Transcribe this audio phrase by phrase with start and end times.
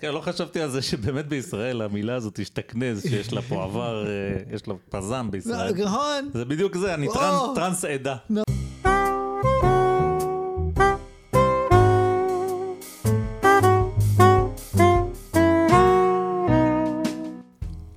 [0.00, 4.12] כן, לא חשבתי על זה שבאמת בישראל המילה הזאת השתכנז, שיש לה פה עבר, אה,
[4.54, 5.74] יש לה פזם בישראל.
[5.84, 6.30] נכון.
[6.32, 7.06] זה בדיוק זה, אני
[7.54, 8.16] טרנס עדה.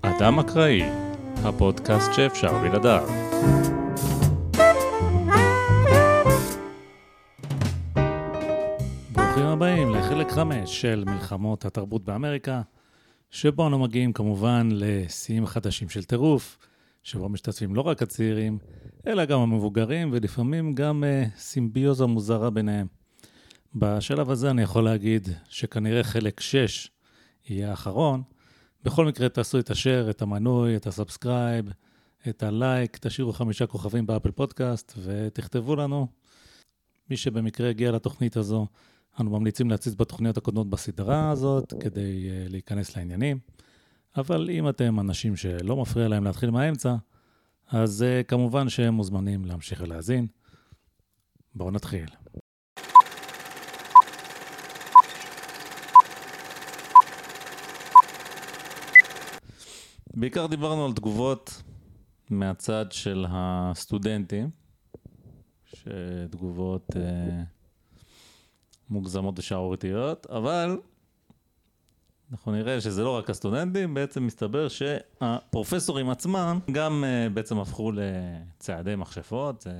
[0.02, 0.84] אדם אקראי,
[1.44, 3.10] הפודקאסט שאפשר בלעדיו.
[10.30, 12.62] לחלק 5 של מלחמות התרבות באמריקה,
[13.32, 16.58] שבו אנו מגיעים כמובן לשיאים חדשים של טירוף,
[17.04, 18.58] שבו משתתפים לא רק הצעירים,
[19.08, 22.88] אלא גם המבוגרים, ולפעמים גם uh, סימביוזה מוזרה ביניהם.
[23.76, 26.90] בשלב הזה אני יכול להגיד שכנראה חלק 6
[27.50, 28.24] יהיה האחרון.
[28.84, 31.70] בכל מקרה, תעשו את ה share, את המנוי, את ה subscribe,
[32.30, 36.08] את הלייק, תשאירו חמישה כוכבים ב Apple Podcast ותכתבו לנו.
[37.10, 38.68] מי שבמקרה הגיע לתוכנית הזו,
[39.20, 43.40] אנו ממליצים להציץ בתוכניות הקודמות בסדרה הזאת כדי uh, להיכנס לעניינים.
[44.18, 46.96] אבל אם אתם אנשים שלא מפריע להם להתחיל מהאמצע,
[47.68, 50.28] אז uh, כמובן שהם מוזמנים להמשיך ולהאזין.
[51.56, 52.06] בואו נתחיל.
[60.14, 61.64] בעיקר דיברנו על תגובות
[62.30, 64.50] מהצד של הסטודנטים,
[65.66, 67.44] שתגובות אה,
[68.90, 70.80] מוגזמות ושערורייתיות, אבל
[72.32, 78.96] אנחנו נראה שזה לא רק הסטודנטים, בעצם מסתבר שהפרופסורים עצמם גם אה, בעצם הפכו לצעדי
[78.96, 79.72] מכשפות, זה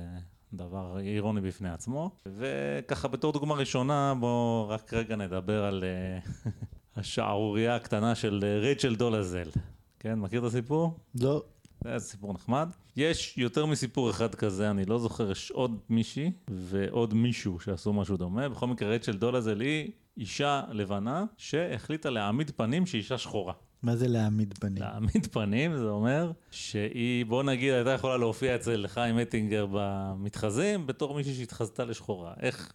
[0.52, 2.10] דבר אירוני בפני עצמו.
[2.26, 6.50] וככה בתור דוגמה ראשונה, בואו רק רגע נדבר על אה,
[6.96, 9.48] השערורייה הקטנה של אה, רייצ'ל דולזל.
[9.98, 10.98] כן, מכיר את הסיפור?
[11.20, 11.42] לא.
[11.84, 12.68] זה סיפור נחמד.
[12.96, 18.16] יש יותר מסיפור אחד כזה, אני לא זוכר, יש עוד מישהי ועוד מישהו שעשו משהו
[18.16, 18.48] דומה.
[18.48, 23.52] בכל מקרה, רייצ'ל דולזל היא אישה לבנה שהחליטה להעמיד פנים שהיא אישה שחורה.
[23.82, 24.82] מה זה להעמיד פנים?
[24.82, 31.14] להעמיד פנים זה אומר שהיא, בוא נגיד, הייתה יכולה להופיע אצל חיים אטינגר במתחזים בתור
[31.14, 32.34] מישהי שהתחזתה לשחורה.
[32.40, 32.72] איך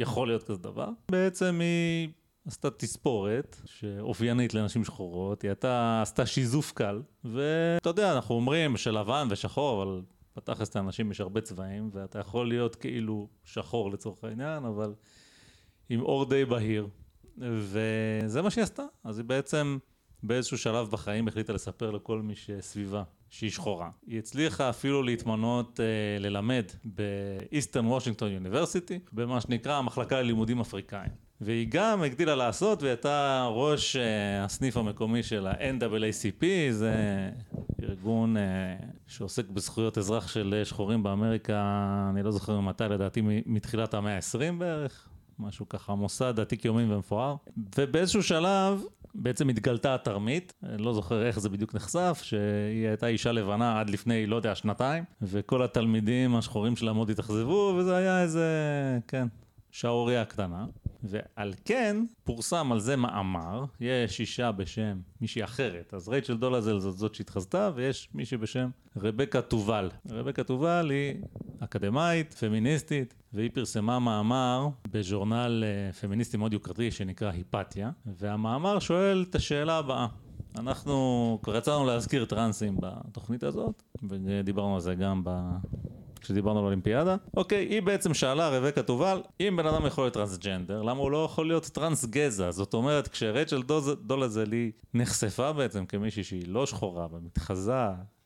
[0.00, 0.88] יכול להיות כזה דבר?
[1.10, 2.08] בעצם היא
[2.46, 9.28] עשתה תספורת שאופיינית לנשים שחורות, היא הייתה, עשתה שיזוף קל, ואתה יודע, אנחנו אומרים שלבן
[9.30, 10.02] ושחור, אבל
[10.36, 14.94] בתכלס לאנשים יש הרבה צבעים, ואתה יכול להיות כאילו שחור לצורך העניין, אבל
[15.88, 16.88] עם אור די בהיר.
[17.38, 18.82] וזה מה שהיא עשתה.
[19.04, 19.78] אז היא בעצם
[20.22, 23.90] באיזשהו שלב בחיים החליטה לספר לכל מי שסביבה שהיא שחורה.
[24.06, 31.25] היא הצליחה אפילו להתמנות אה, ללמד באיסטרן וושינגטון יוניברסיטי, במה שנקרא המחלקה ללימודים אפריקאים.
[31.40, 36.94] והיא גם הגדילה לעשות, והיא הייתה ראש אה, הסניף המקומי של ה-NAACP, זה
[37.82, 38.42] ארגון אה,
[39.06, 41.62] שעוסק בזכויות אזרח של אה, שחורים באמריקה,
[42.10, 45.08] אני לא זוכר מתי, לדעתי מתחילת המאה ה-20 בערך.
[45.38, 47.36] משהו ככה, מוסד עתיק יומין ומפואר.
[47.78, 48.82] ובאיזשהו שלב
[49.14, 53.90] בעצם התגלתה התרמית, אני לא זוכר איך זה בדיוק נחשף, שהיא הייתה אישה לבנה עד
[53.90, 58.48] לפני, לא יודע, שנתיים, וכל התלמידים השחורים שלה מאוד התאכזבו, וזה היה איזה,
[59.08, 59.26] כן,
[59.76, 60.66] שערורייה קטנה.
[61.02, 66.96] ועל כן פורסם על זה מאמר, יש אישה בשם מישהי אחרת, אז רייצ'ל דולזל זאת
[66.96, 69.90] זאת שהתחזתה, ויש מישהי בשם רבקה תובל.
[70.10, 71.14] רבקה תובל היא
[71.60, 79.34] אקדמאית, פמיניסטית, והיא פרסמה מאמר בז'ורנל אה, פמיניסטי מאוד יוקרתי שנקרא היפתיה, והמאמר שואל את
[79.34, 80.06] השאלה הבאה.
[80.58, 85.22] אנחנו כבר יצאנו להזכיר טרנסים בתוכנית הזאת, ודיברנו על זה גם.
[86.26, 87.16] כשדיברנו על אולימפיאדה.
[87.36, 91.24] אוקיי, היא בעצם שאלה, רבקה תובל, אם בן אדם יכול להיות טרנסג'נדר, למה הוא לא
[91.24, 92.50] יכול להיות טרנס גזע?
[92.50, 97.72] זאת אומרת, כשרייצ'ל דוז- דולזל היא נחשפה בעצם כמישהי שהיא לא שחורה ומתחזה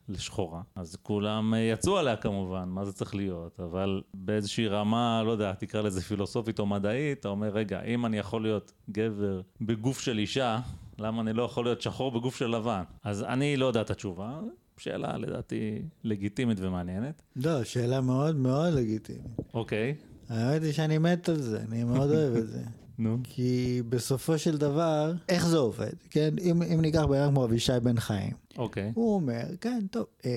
[0.08, 5.30] לשחורה, אז כולם אה, יצאו עליה כמובן, מה זה צריך להיות, אבל באיזושהי רמה, לא
[5.30, 10.00] יודע, תקרא לזה פילוסופית או מדעית, אתה אומר, רגע, אם אני יכול להיות גבר בגוף
[10.00, 10.58] של אישה,
[10.98, 12.82] למה אני לא יכול להיות שחור בגוף של לבן?
[13.04, 14.40] אז אני לא יודע את התשובה,
[14.80, 17.22] שאלה לדעתי לגיטימית ומעניינת.
[17.36, 19.22] לא, שאלה מאוד מאוד לגיטימית.
[19.54, 19.94] אוקיי,
[20.28, 22.62] האמת היא שאני מת על זה, אני מאוד אוהב את זה.
[22.98, 23.18] נו.
[23.24, 25.92] כי בסופו של דבר, איך זה עובד?
[26.10, 30.30] כן, אם, אם ניקח אדם כמו אבישי בן חיים, אוקיי, הוא אומר, כן, טוב, אה,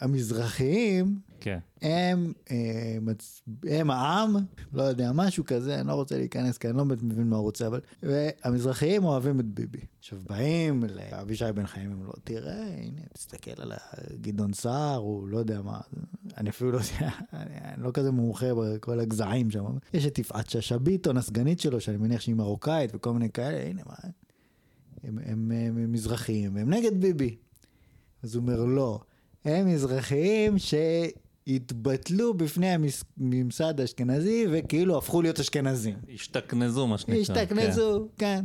[0.00, 1.58] המזרחיים כן.
[1.82, 3.42] הם, אה, מצ...
[3.68, 4.36] הם העם,
[4.72, 7.42] לא יודע, משהו כזה, אני לא רוצה להיכנס, כי אני לא באמת מבין מה הוא
[7.42, 7.80] רוצה, אבל...
[8.02, 9.80] והמזרחיים אוהבים את ביבי.
[9.98, 13.72] עכשיו באים לאבישי בן חיים, הם לא, תראה, הנה, תסתכל על
[14.20, 15.80] גדעון סער, הוא לא יודע מה,
[16.36, 19.64] אני אפילו לא יודע, אני, אני לא כזה מומחה בכל הגזעים שם.
[19.94, 23.82] יש את יפעת שאשא ביטון, הסגנית שלו, שאני מניח שהיא מרוקאית וכל מיני כאלה, הנה,
[23.86, 23.94] מה...
[25.04, 27.36] הם, הם, הם, הם מזרחיים, הם נגד ביבי.
[28.22, 29.00] אז הוא אומר, לא,
[29.44, 30.58] הם מזרחיים
[31.50, 32.68] שהתבטלו בפני
[33.18, 35.94] הממסד האשכנזי וכאילו הפכו להיות אשכנזים.
[36.14, 37.20] השתכנזו, מה שנקרא.
[37.20, 38.44] השתכנזו, כן.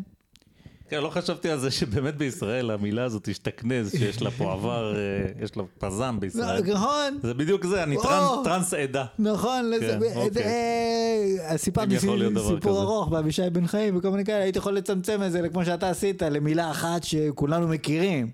[0.90, 5.02] כן, לא חשבתי על זה שבאמת בישראל המילה הזאת השתכנז, שיש לה פה עבר, אה,
[5.44, 6.64] יש לה פזם בישראל.
[6.74, 7.96] נכון, זה בדיוק זה, אני.
[8.44, 9.06] טרנס- עדה.
[9.20, 10.44] נכון, כן, אוקיי.
[10.44, 12.82] אה, אם סיפרתי סיפור.
[12.82, 16.22] ארוך באבישי בן חיים וכל מיני כאלה, הייתי יכול לצמצם את זה כמו שאתה עשית,
[16.22, 18.30] למילה אחת שכולנו מכירים,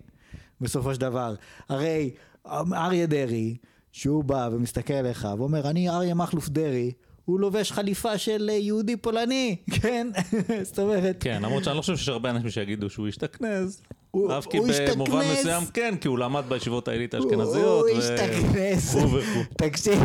[0.61, 1.35] בסופו של דבר.
[1.69, 2.11] הרי
[2.73, 3.57] אריה דרעי,
[3.91, 6.91] שהוא בא ומסתכל עליך ואומר, אני אריה מכלוף דרעי,
[7.25, 10.07] הוא לובש חליפה של אה, יהודי פולני, כן?
[10.63, 13.81] זאת אומרת, כן, למרות שאני לא חושב שיש הרבה אנשים שיגידו שהוא השתכנז.
[14.11, 15.39] הוא- אף כי הוא במובן השתכנז.
[15.39, 17.89] מסוים כן, כי הוא למד בישיבות העילית הוא האשכנזיות.
[17.89, 18.95] הוא השתכנז.
[18.95, 19.19] הוא.
[19.57, 19.99] תקשיב.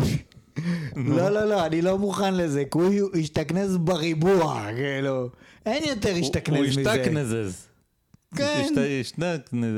[0.97, 5.29] לא, לא, לא, אני לא מוכן לזה, כי הוא השתכנז בריבוע, כאילו.
[5.67, 6.93] אין יותר הוא השתכנז מזה.
[6.93, 7.67] השתכנזז.
[8.37, 8.75] כן.
[9.01, 9.69] השתכנז.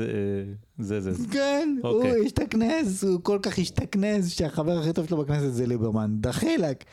[0.79, 1.11] זה זה.
[1.31, 2.25] כן, הוא אוקיי.
[2.25, 6.15] השתכנז, הוא כל כך השתכנז שהחבר הכי טוב שלו בכנסת זה ליברמן.
[6.19, 6.83] דחילק.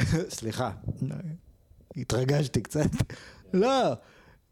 [0.36, 0.70] סליחה,
[1.96, 2.90] התרגשתי קצת.
[3.54, 3.92] לא,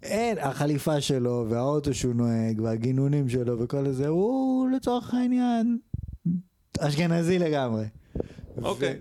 [0.02, 5.78] אין, החליפה שלו והאוטו שהוא נוהג והגינונים שלו וכל זה, הוא לצורך העניין
[6.78, 7.84] אשכנזי לגמרי.
[8.62, 8.99] אוקיי.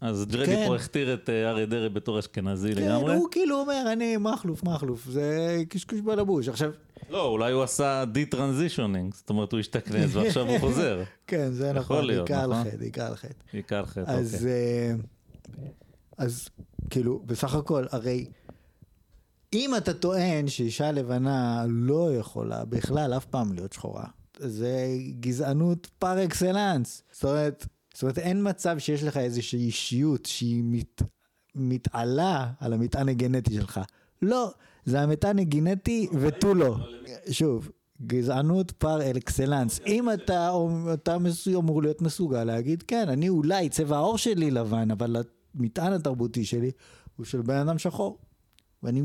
[0.00, 0.64] אז ג'רדי כן.
[0.66, 3.14] פה הכתיר את אה, אריה דרעי בתור אשכנזי כן, לגמרי.
[3.14, 6.48] הוא כאילו אומר, אני מכלוף, מכלוף, זה קשקוש בלבוש.
[6.48, 6.70] עכשיו,
[7.10, 11.02] לא, אולי הוא עשה de-transitioning, זאת אומרת הוא השתכנז ועכשיו הוא חוזר.
[11.26, 12.66] כן, זה נכון, עיקר נכון?
[12.66, 13.14] לחטא, עיקר.
[13.52, 14.50] בעיקר חטא, אז, אוקיי.
[14.50, 14.94] אה,
[16.18, 16.48] אז
[16.90, 18.26] כאילו, בסך הכל, הרי
[19.52, 24.04] אם אתה טוען שאישה לבנה לא יכולה בכלל אף פעם להיות שחורה,
[24.38, 24.88] זה
[25.20, 27.02] גזענות פר אקסלנס.
[27.12, 31.02] זאת אומרת, זאת אומרת, אין מצב שיש לך איזושהי אישיות שהיא מת,
[31.54, 33.80] מתעלה על המטען הגנטי שלך.
[34.22, 34.50] לא,
[34.84, 36.76] זה המטען הגנטי ותו לא.
[37.30, 37.70] שוב,
[38.02, 39.80] גזענות פר אקסלנס.
[39.86, 40.50] אם אתה,
[41.56, 45.16] אמור להיות מסוגל להגיד, כן, אני אולי צבע העור שלי לבן, אבל
[45.54, 46.70] המטען התרבותי שלי
[47.16, 48.18] הוא של בן אדם שחור.
[48.82, 49.02] ואני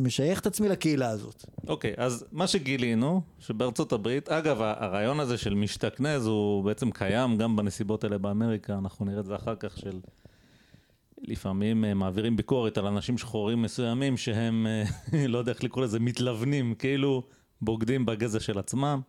[0.00, 1.44] משייך את עצמי לקהילה הזאת.
[1.66, 7.56] אוקיי, אז מה שגילינו, שבארצות הברית, אגב, הרעיון הזה של משתכנז הוא בעצם קיים גם
[7.56, 10.00] בנסיבות האלה באמריקה, אנחנו נראה את זה אחר כך של...
[11.22, 14.84] לפעמים אה, מעבירים ביקורת על אנשים שחורים מסוימים שהם, אה,
[15.28, 17.22] לא יודע איך לקרוא לזה, מתלבנים, כאילו
[17.60, 19.00] בוגדים בגזע של עצמם.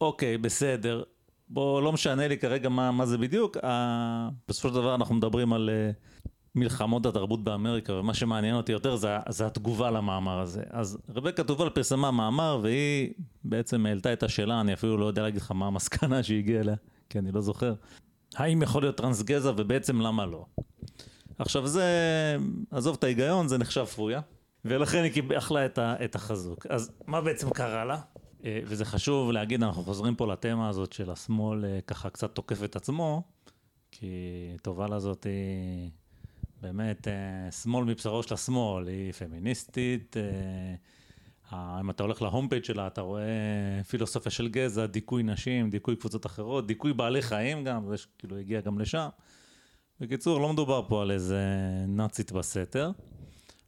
[0.00, 1.02] אוקיי, בסדר.
[1.48, 3.56] בוא, לא משנה לי כרגע מה, מה זה בדיוק.
[3.64, 5.90] אה, בסופו של דבר אנחנו מדברים על אה,
[6.54, 10.62] מלחמות התרבות באמריקה, ומה שמעניין אותי יותר זה, זה התגובה למאמר הזה.
[10.70, 13.12] אז רבקה תובל פרסמה מאמר, והיא
[13.44, 16.76] בעצם העלתה את השאלה, אני אפילו לא יודע להגיד לך מה המסקנה שהיא הגיעה אליה,
[17.10, 17.74] כי אני לא זוכר.
[18.34, 20.44] האם יכול להיות טרנס גזע, ובעצם למה לא?
[21.42, 21.86] עכשיו זה,
[22.70, 24.20] עזוב את ההיגיון, זה נחשב פויה,
[24.64, 26.66] ולכן היא אכלה את, ה, את החזוק.
[26.66, 28.00] אז מה בעצם קרה לה?
[28.44, 32.64] אה, וזה חשוב להגיד, אנחנו חוזרים פה לתמה הזאת של השמאל אה, ככה קצת תוקף
[32.64, 33.22] את עצמו,
[33.90, 34.06] כי
[34.62, 35.90] תובל הזאת היא
[36.60, 40.16] באמת אה, שמאל מבשרו של השמאל, היא פמיניסטית.
[41.52, 43.22] אם אתה הולך להום פייג' שלה, אתה רואה
[43.88, 48.60] פילוסופיה של גזע, דיכוי נשים, דיכוי קבוצות אחרות, דיכוי בעלי חיים גם, זה כאילו הגיע
[48.60, 49.08] גם לשם.
[50.02, 51.40] בקיצור, לא מדובר פה על איזה
[51.88, 52.90] נאצית בסתר,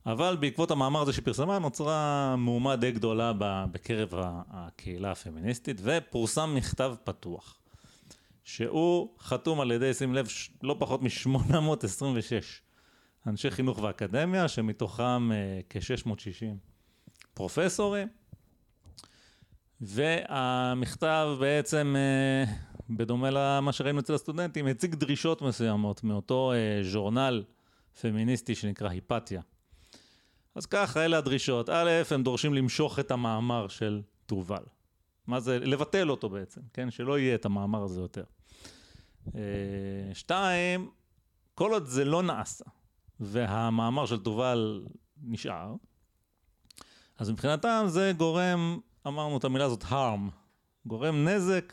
[0.06, 3.32] אבל בעקבות המאמר הזה שפרסמה נוצרה מהומה די גדולה
[3.72, 4.08] בקרב
[4.50, 7.58] הקהילה הפמיניסטית, ופורסם מכתב פתוח,
[8.44, 10.28] שהוא חתום על ידי, שים לב,
[10.62, 12.62] לא פחות מ-826
[13.26, 16.56] אנשי חינוך ואקדמיה, שמתוכם אה, כ-660
[17.34, 18.08] פרופסורים,
[19.80, 22.52] והמכתב בעצם, אה,
[22.90, 27.44] בדומה למה שראינו אצל הסטודנטים, הציג דרישות מסוימות מאותו אה, ז'ורנל
[28.00, 29.42] פמיניסטי שנקרא היפתיה.
[30.54, 31.68] אז ככה, אלה הדרישות.
[31.68, 34.62] א', הם דורשים למשוך את המאמר של תובל.
[35.26, 35.58] מה זה?
[35.58, 36.90] לבטל אותו בעצם, כן?
[36.90, 38.24] שלא יהיה את המאמר הזה יותר.
[39.34, 39.40] אה,
[40.14, 40.90] שתיים,
[41.54, 42.64] כל עוד זה לא נעשה,
[43.20, 44.84] והמאמר של תובל
[45.22, 45.74] נשאר,
[47.18, 50.30] אז מבחינתם זה גורם, אמרנו את המילה הזאת, harm,
[50.86, 51.72] גורם נזק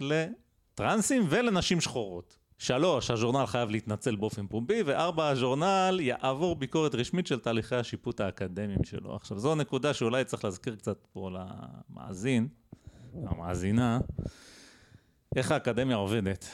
[0.82, 2.38] לטרנסים ולנשים שחורות.
[2.58, 8.84] שלוש, הז'ורנל חייב להתנצל באופן פומבי, וארבע, הז'ורנל יעבור ביקורת רשמית של תהליכי השיפוט האקדמיים
[8.84, 9.16] שלו.
[9.16, 12.48] עכשיו, זו נקודה שאולי צריך להזכיר קצת פה למאזין,
[13.14, 14.00] המאזינה,
[15.36, 16.46] איך האקדמיה עובדת.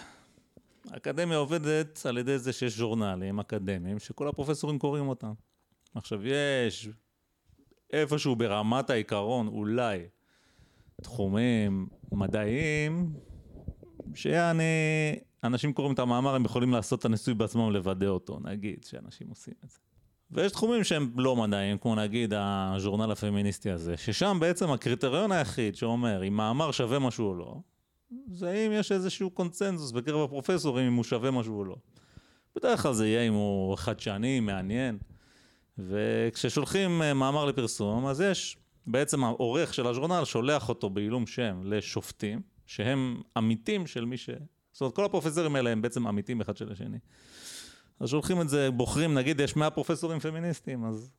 [0.91, 5.34] האקדמיה עובדת על ידי זה שיש ז'ורנלים אקדמיים שכל הפרופסורים קוראים אותם.
[5.96, 6.89] עכשיו, יש
[7.93, 10.00] איפשהו ברמת העיקרון, אולי,
[11.01, 13.13] תחומים מדעיים,
[14.15, 14.63] שיעני,
[15.43, 19.53] אנשים קוראים את המאמר, הם יכולים לעשות את הניסוי בעצמם, לוודא אותו, נגיד, שאנשים עושים
[19.65, 19.77] את זה.
[20.31, 26.27] ויש תחומים שהם לא מדעיים, כמו נגיד הז'ורנל הפמיניסטי הזה, ששם בעצם הקריטריון היחיד שאומר
[26.27, 27.55] אם מאמר שווה משהו או לא,
[28.31, 31.75] זה אם יש איזשהו קונצנזוס בקרב הפרופסורים אם הוא שווה משהו או לא.
[32.55, 34.97] בדרך כלל זה יהיה אם הוא חדשני, מעניין.
[35.77, 42.41] וכששולחים אה, מאמר לפרסום, אז יש בעצם העורך של הז'ורנל שולח אותו בעילום שם לשופטים,
[42.67, 44.29] שהם עמיתים של מי ש...
[44.71, 46.97] זאת אומרת, כל הפרופסורים האלה הם בעצם עמיתים אחד של השני.
[48.00, 51.12] אז שולחים את זה, בוחרים, נגיד יש 100 פרופסורים פמיניסטים, אז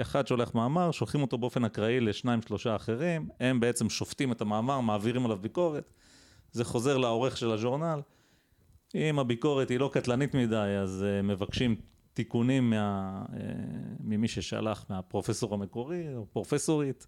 [0.00, 4.80] אחד שולח מאמר, שולחים אותו באופן אקראי לשניים שלושה אחרים, הם בעצם שופטים את המאמר,
[4.80, 5.92] מעבירים עליו ביקורת,
[6.52, 8.00] זה חוזר לעורך של הז'ורנל.
[8.94, 11.76] אם הביקורת היא לא קטלנית מדי, אז uh, מבקשים
[12.14, 13.32] תיקונים מה, uh,
[14.00, 17.06] ממי ששלח, מהפרופסור המקורי או פרופסורית.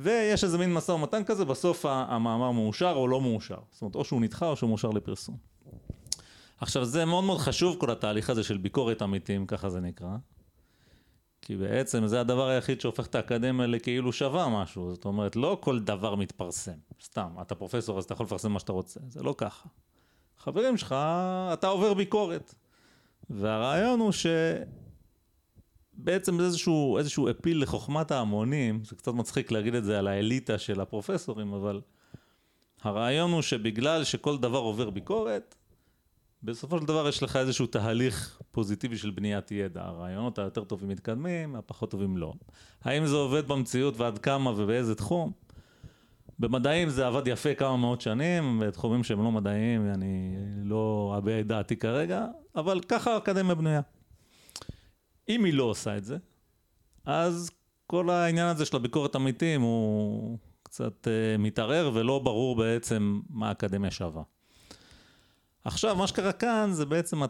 [0.00, 3.58] ויש איזה מין משא ומתן כזה, בסוף המאמר מאושר או לא מאושר.
[3.70, 5.36] זאת אומרת, או שהוא נדחה או שהוא מאושר לפרסום.
[6.60, 10.16] עכשיו, זה מאוד מאוד חשוב כל התהליך הזה של ביקורת עמיתים, ככה זה נקרא.
[11.42, 14.90] כי בעצם זה הדבר היחיד שהופך את האקדמיה לכאילו שווה משהו.
[14.94, 16.78] זאת אומרת, לא כל דבר מתפרסם.
[17.02, 19.00] סתם, אתה פרופסור אז אתה יכול לפרסם מה שאתה רוצה.
[19.08, 19.68] זה לא ככה.
[20.38, 20.94] חברים שלך,
[21.52, 22.54] אתה עובר ביקורת.
[23.30, 24.12] והרעיון הוא
[25.98, 30.58] שבעצם זה איזשהו, איזשהו אפיל לחוכמת ההמונים, זה קצת מצחיק להגיד את זה על האליטה
[30.58, 31.80] של הפרופסורים, אבל
[32.82, 35.54] הרעיון הוא שבגלל שכל דבר עובר ביקורת,
[36.42, 39.82] בסופו של דבר יש לך איזשהו תהליך פוזיטיבי של בניית ידע.
[39.82, 42.32] הרעיונות היותר טובים מתקדמים, הפחות טובים לא.
[42.82, 45.32] האם זה עובד במציאות ועד כמה ובאיזה תחום?
[46.38, 51.46] במדעים זה עבד יפה כמה מאות שנים, בתחומים שהם לא מדעיים, אני לא אביע את
[51.46, 52.26] דעתי כרגע,
[52.56, 53.80] אבל ככה האקדמיה בנויה.
[55.28, 56.16] אם היא לא עושה את זה,
[57.04, 57.50] אז
[57.86, 63.90] כל העניין הזה של הביקורת עמיתים הוא קצת uh, מתערער ולא ברור בעצם מה האקדמיה
[63.90, 64.22] שווה.
[65.64, 67.20] עכשיו, מה שקרה כאן זה בעצם,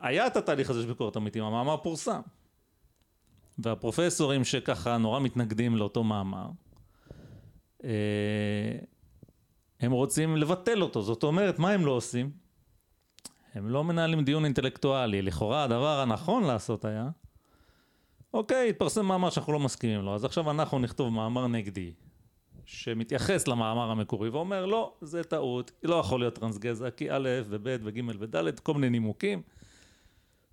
[0.00, 2.20] היה את התהליך הזה של ביקורת עמיתים, המאמר פורסם.
[3.58, 6.46] והפרופסורים שככה נורא מתנגדים לאותו מאמר,
[7.84, 7.90] אה,
[9.80, 11.02] הם רוצים לבטל אותו.
[11.02, 12.30] זאת אומרת, מה הם לא עושים?
[13.54, 15.22] הם לא מנהלים דיון אינטלקטואלי.
[15.22, 17.08] לכאורה הדבר הנכון לעשות היה,
[18.34, 21.92] אוקיי, התפרסם מאמר שאנחנו לא מסכימים לו, אז עכשיו אנחנו נכתוב מאמר נגדי,
[22.64, 28.00] שמתייחס למאמר המקורי ואומר, לא, זה טעות, לא יכול להיות טרנסגזע, כי א' וב' וג'
[28.18, 29.42] וד', כל מיני נימוקים.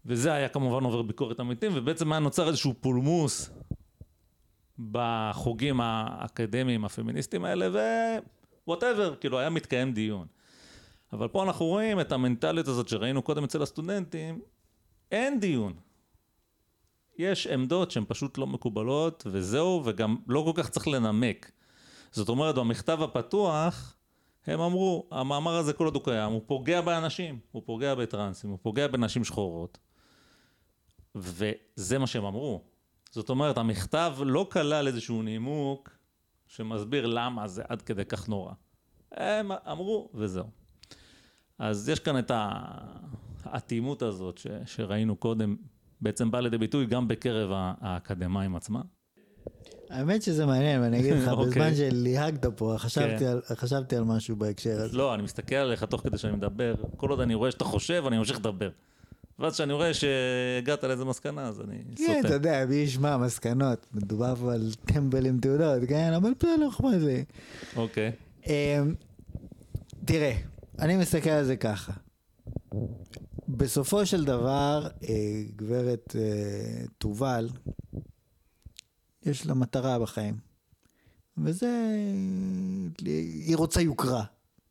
[0.06, 3.50] וזה היה כמובן עובר ביקורת עמיתים, ובעצם היה נוצר איזשהו פולמוס
[4.92, 7.68] בחוגים האקדמיים הפמיניסטיים האלה,
[8.68, 10.28] whatever, כאילו היה מתקיים דיון.
[11.14, 14.40] אבל פה אנחנו רואים את המנטליות הזאת שראינו קודם אצל הסטודנטים,
[15.12, 15.74] אין דיון.
[17.20, 21.52] יש עמדות שהן פשוט לא מקובלות, וזהו, וגם לא כל כך צריך לנמק.
[22.12, 23.96] זאת אומרת, במכתב הפתוח,
[24.48, 28.60] הם אמרו, המאמר הזה כל עוד הוא קיים, הוא פוגע באנשים, הוא פוגע בטרנסים, הוא
[28.62, 29.78] פוגע בנשים שחורות.
[31.16, 32.64] וזה מה שהם אמרו.
[33.12, 35.90] זאת אומרת, המכתב לא כלל איזשהו נימוק
[36.48, 38.54] שמסביר למה זה עד כדי כך נורא.
[39.12, 40.48] הם אמרו, וזהו.
[41.58, 42.32] אז יש כאן את
[43.44, 45.56] האטימות הזאת ש, שראינו קודם,
[46.01, 47.50] בעצם באה לידי ביטוי גם בקרב
[47.82, 48.82] האקדמאים עצמם.
[49.89, 51.27] האמת שזה מעניין, ואני אגיד לך.
[51.32, 51.50] אוקיי.
[51.50, 53.25] בזמן שליהגת פה, חשבתי, כן.
[53.25, 54.98] על, חשבתי על משהו בהקשר הזה.
[54.98, 58.18] לא, אני מסתכל עליך תוך כדי שאני מדבר, כל עוד אני רואה שאתה חושב, אני
[58.18, 58.70] ממשיך לדבר.
[59.39, 62.13] ואז כשאני רואה שהגעת לאיזה מסקנה, אז אני סוטה.
[62.13, 66.13] כן, אתה יודע, מי ישמע מסקנות, מדובר פה על טמבל עם תעודות, כן?
[66.13, 67.24] אבל בסדר, אכפת לי.
[67.75, 68.12] אוקיי.
[68.48, 68.94] אמ,
[70.06, 70.34] תראה,
[70.79, 71.94] אני מסתכל על זה ככה.
[73.50, 77.50] בסופו של דבר, אה, גברת אה, תובל,
[79.25, 80.38] יש לה מטרה בחיים.
[81.38, 81.96] וזה,
[83.46, 84.24] היא רוצה יוקרה.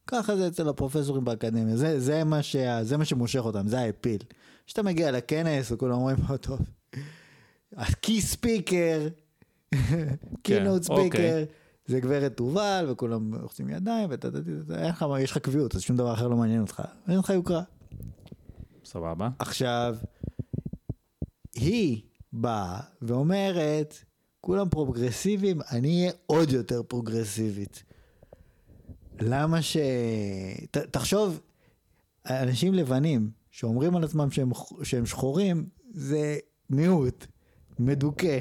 [0.06, 3.84] ככה זה אצל הפרופסורים באקדמיה, זה, זה, מה, ש, זה מה שמושך אותם, זה ה
[3.84, 4.22] appeal.
[4.66, 6.58] כשאתה מגיע לכנס וכולם אומרים, לו, טוב,
[7.76, 9.08] ה key speaker,
[10.42, 11.44] keynote speaker,
[11.86, 14.28] זה גברת תובל וכולם לוחצים ידיים ואתה,
[15.20, 17.62] יש לך קביעות, אז שום דבר אחר לא מעניין אותך, אין לך יוקרה.
[18.88, 19.28] סבבה.
[19.38, 19.96] עכשיו,
[21.54, 22.02] היא
[22.32, 23.94] באה ואומרת,
[24.40, 27.82] כולם פרוגרסיביים, אני אהיה עוד יותר פרוגרסיבית.
[29.20, 29.76] למה ש...
[30.70, 31.40] ת, תחשוב,
[32.26, 34.50] אנשים לבנים שאומרים על עצמם שהם,
[34.82, 36.38] שהם שחורים, זה
[36.70, 37.26] מיעוט,
[37.78, 38.38] מדוכא.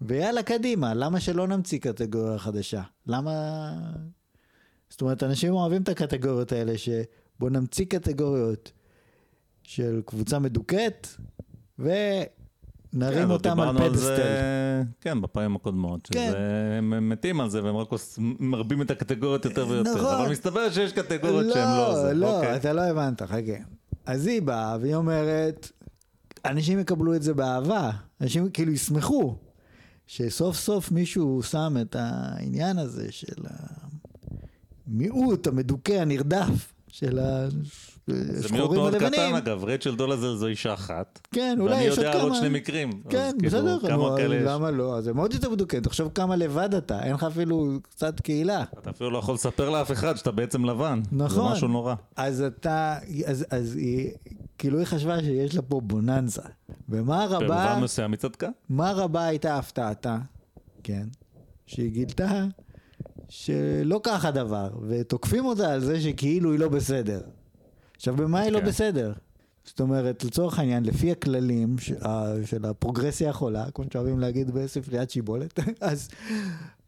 [0.00, 2.82] ויאללה, קדימה, למה שלא נמציא קטגוריה חדשה?
[3.06, 3.72] למה...
[4.90, 8.72] זאת אומרת, אנשים אוהבים את הקטגוריות האלה, שבוא נמציא קטגוריות
[9.62, 11.08] של קבוצה מדוכאת,
[11.78, 11.90] ו...
[12.92, 14.22] נרים כן, אותם על פדסטל.
[15.00, 16.28] כן, בפעמים הקודמות, כן.
[16.28, 17.88] שזה, הם מתים על זה והם רק
[18.18, 20.14] מרבים את הקטגוריות יותר ויותר, נכון.
[20.14, 22.14] אבל מסתבר שיש קטגוריות לא, שהן לא זה.
[22.14, 22.56] לא, אוקיי.
[22.56, 23.62] אתה לא הבנת, חכה.
[24.06, 25.70] אז היא באה והיא אומרת,
[26.44, 27.90] אנשים יקבלו את זה באהבה,
[28.20, 29.36] אנשים כאילו ישמחו,
[30.06, 33.42] שסוף סוף מישהו שם את העניין הזה של
[34.86, 37.18] המיעוט המדוכא הנרדף, של
[38.12, 39.34] זה מיעוט מאוד קטן.
[39.34, 41.20] אגב, רייצ'ל דולזל זו אישה אחת.
[41.32, 42.40] כן, אולי ואני יש עוד יודע על עוד כמה.
[42.40, 42.90] שני מקרים.
[43.08, 44.42] כן, כאילו, בסדר, כמה נו, כאלה יש.
[44.46, 45.00] למה לא?
[45.00, 48.64] זה מאוד יותר מדוכא, תחשוב כמה לבד אתה, אין לך אפילו קצת קהילה.
[48.78, 51.00] אתה אפילו לא יכול לספר לאף אחד שאתה בעצם לבן.
[51.12, 51.48] נכון.
[51.48, 51.94] זה משהו נורא.
[52.16, 52.98] אז אתה,
[53.50, 54.10] אז, היא,
[54.58, 56.42] כאילו היא חשבה שיש לה פה בוננזה.
[56.88, 58.48] ומה רבה, במובן מסוים היא צדקה.
[58.68, 60.18] מה רבה הייתה הפתעתה,
[60.82, 61.06] כן,
[61.66, 62.44] שהיא גילתה
[63.28, 67.20] שלא כך הדבר, ותוקפים אותה על זה שכאילו היא לא בסדר.
[68.02, 68.66] עכשיו, במה היא לא כן.
[68.66, 69.12] בסדר?
[69.64, 71.76] זאת אומרת, לצורך העניין, לפי הכללים
[72.44, 76.08] של הפרוגרסיה החולה, כמו שאוהבים להגיד בספריית שיבולת, אז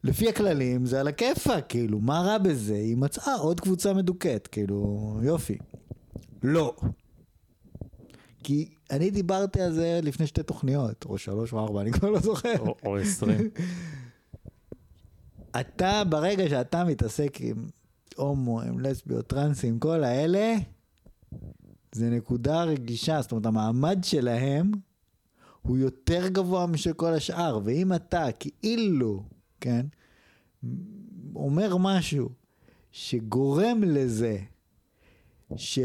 [0.03, 2.73] לפי הכללים זה על הכיפאק, כאילו, מה רע בזה?
[2.73, 5.57] היא מצאה עוד קבוצה מדוכאת, כאילו, יופי.
[6.43, 6.75] לא.
[8.43, 12.19] כי אני דיברתי על זה לפני שתי תוכניות, או שלוש או ארבע, אני כבר לא
[12.19, 12.63] זוכר.
[12.85, 13.49] או עשרים.
[15.59, 17.67] אתה, ברגע שאתה מתעסק עם
[18.15, 20.55] הומואים, לסביות, טרנסים, כל האלה,
[21.95, 24.71] זה נקודה רגישה, זאת אומרת, המעמד שלהם
[25.61, 29.23] הוא יותר גבוה משל כל השאר, ואם אתה כאילו,
[29.61, 29.85] כן,
[31.35, 32.29] אומר משהו
[32.91, 34.37] שגורם לזה
[35.55, 35.79] ש...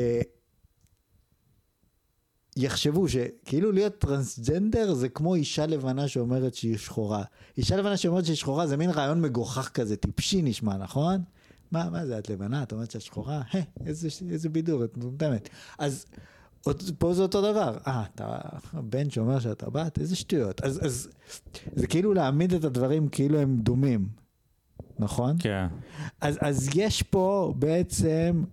[2.56, 7.24] יחשבו שכאילו להיות טרנסג'נדר זה כמו אישה לבנה שאומרת שהיא שחורה.
[7.56, 11.22] אישה לבנה שאומרת שהיא שחורה זה מין רעיון מגוחך כזה, טיפשי נשמע, נכון?
[11.72, 12.62] מה, מה זה, את לבנה?
[12.62, 13.42] את אומרת שאת שחורה?
[13.52, 15.48] היי, איזה, איזה בידור, את מטומטמת.
[15.78, 16.06] אז
[16.98, 17.78] פה זה אותו דבר.
[17.86, 18.38] אה, אתה
[18.72, 19.98] בן שאומר שאתה בת?
[19.98, 20.60] איזה שטויות.
[20.60, 21.08] אז, אז
[21.72, 24.08] זה כאילו להעמיד את הדברים כאילו הם דומים,
[24.98, 25.36] נכון?
[25.38, 25.66] כן.
[26.20, 28.44] אז, אז יש פה בעצם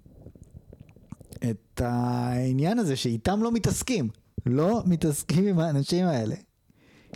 [1.50, 4.09] את העניין הזה שאיתם לא מתעסקים.
[4.45, 6.36] לא מתעסקים עם האנשים האלה.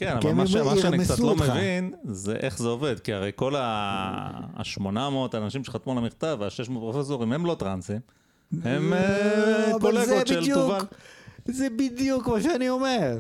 [0.01, 1.49] כן, אבל מה ש- מה שאני קצת לא אותך.
[1.49, 4.89] מבין, זה איך זה עובד, כי הרי כל ה-800
[5.37, 7.99] אנשים שחתמו על המכתב, וה-600 פרופסורים, הם לא טרנסים,
[8.63, 10.79] הם אה, קולגות של תובל.
[11.45, 13.17] זה בדיוק מה שאני אומר.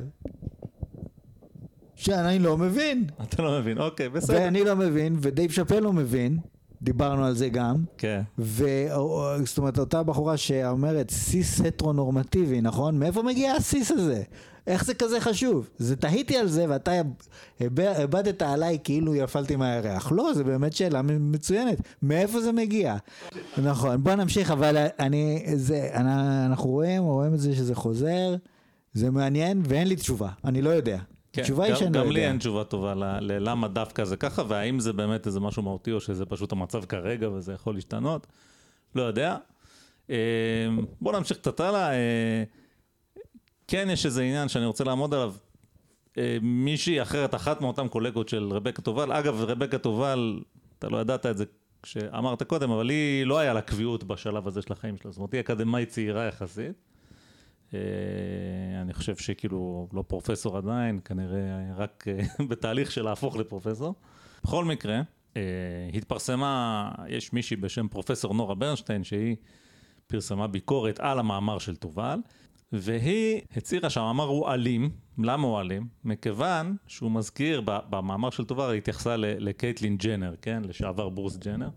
[1.95, 3.05] שאני לא מבין.
[3.23, 4.37] אתה לא מבין, אוקיי, בסדר.
[4.39, 6.37] ואני לא מבין, ודייב שאפל לא מבין,
[6.81, 7.75] דיברנו על זה גם.
[7.97, 8.21] כן.
[8.39, 12.99] וזאת אומרת, אותה בחורה שאומרת סיס הטרונורמטיבי, נכון?
[12.99, 14.23] מאיפה מגיע הסיס הזה?
[14.67, 15.69] איך זה כזה חשוב?
[15.77, 16.91] זה תהיתי על זה ואתה
[17.59, 20.11] הב- הבדת עליי כאילו יפלתי מהירח.
[20.11, 21.77] לא, זה באמת שאלה מצוינת.
[22.03, 22.95] מאיפה זה מגיע?
[23.57, 26.09] נכון, בוא נמשיך, אבל אני, זה, אני,
[26.45, 28.35] אנחנו רואים, רואים את זה שזה חוזר,
[28.93, 30.97] זה מעניין ואין לי תשובה, אני לא יודע.
[31.33, 32.19] כן, התשובה היא גם- שאני לא גם יודע.
[32.19, 35.99] לי אין תשובה טובה ללמה דווקא זה ככה, והאם זה באמת איזה משהו מהותי, או
[35.99, 38.27] שזה פשוט המצב כרגע וזה יכול להשתנות,
[38.95, 39.37] לא יודע.
[40.09, 40.15] אה,
[41.01, 41.89] בוא נמשיך קצת הלאה.
[43.71, 45.33] כן, יש איזה עניין שאני רוצה לעמוד עליו.
[46.17, 50.39] אה, מישהי אחרת, אחת מאותן קולגות של רבקה תובל, אגב, רבקה תובל,
[50.79, 51.45] אתה לא ידעת את זה
[51.83, 55.33] כשאמרת קודם, אבל היא לא היה לה קביעות בשלב הזה של החיים שלה, זאת אומרת,
[55.33, 56.71] היא אקדמאית צעירה יחסית.
[57.73, 57.79] אה,
[58.81, 61.39] אני חושב שכאילו לא פרופסור עדיין, כנראה
[61.75, 63.95] רק אה, בתהליך של להפוך לפרופסור.
[64.43, 65.01] בכל מקרה,
[65.93, 69.35] התפרסמה, יש מישהי בשם פרופסור נורה ברנשטיין, שהיא
[70.07, 72.19] פרסמה ביקורת על המאמר של תובל,
[72.73, 74.89] והיא הצהירה שהמאמר הוא אלים.
[75.17, 75.87] למה הוא אלים?
[76.03, 80.61] מכיוון שהוא מזכיר, במאמר של תובל היא התייחסה לקייטלין ג'נר, כן?
[80.65, 81.69] לשעבר ברוס ג'נר.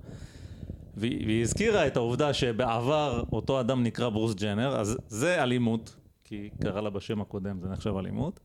[0.96, 6.80] והיא הזכירה את העובדה שבעבר אותו אדם נקרא ברוס ג'נר, אז זה אלימות, כי קרא
[6.80, 8.40] לה בשם הקודם, זה נחשב אלימות.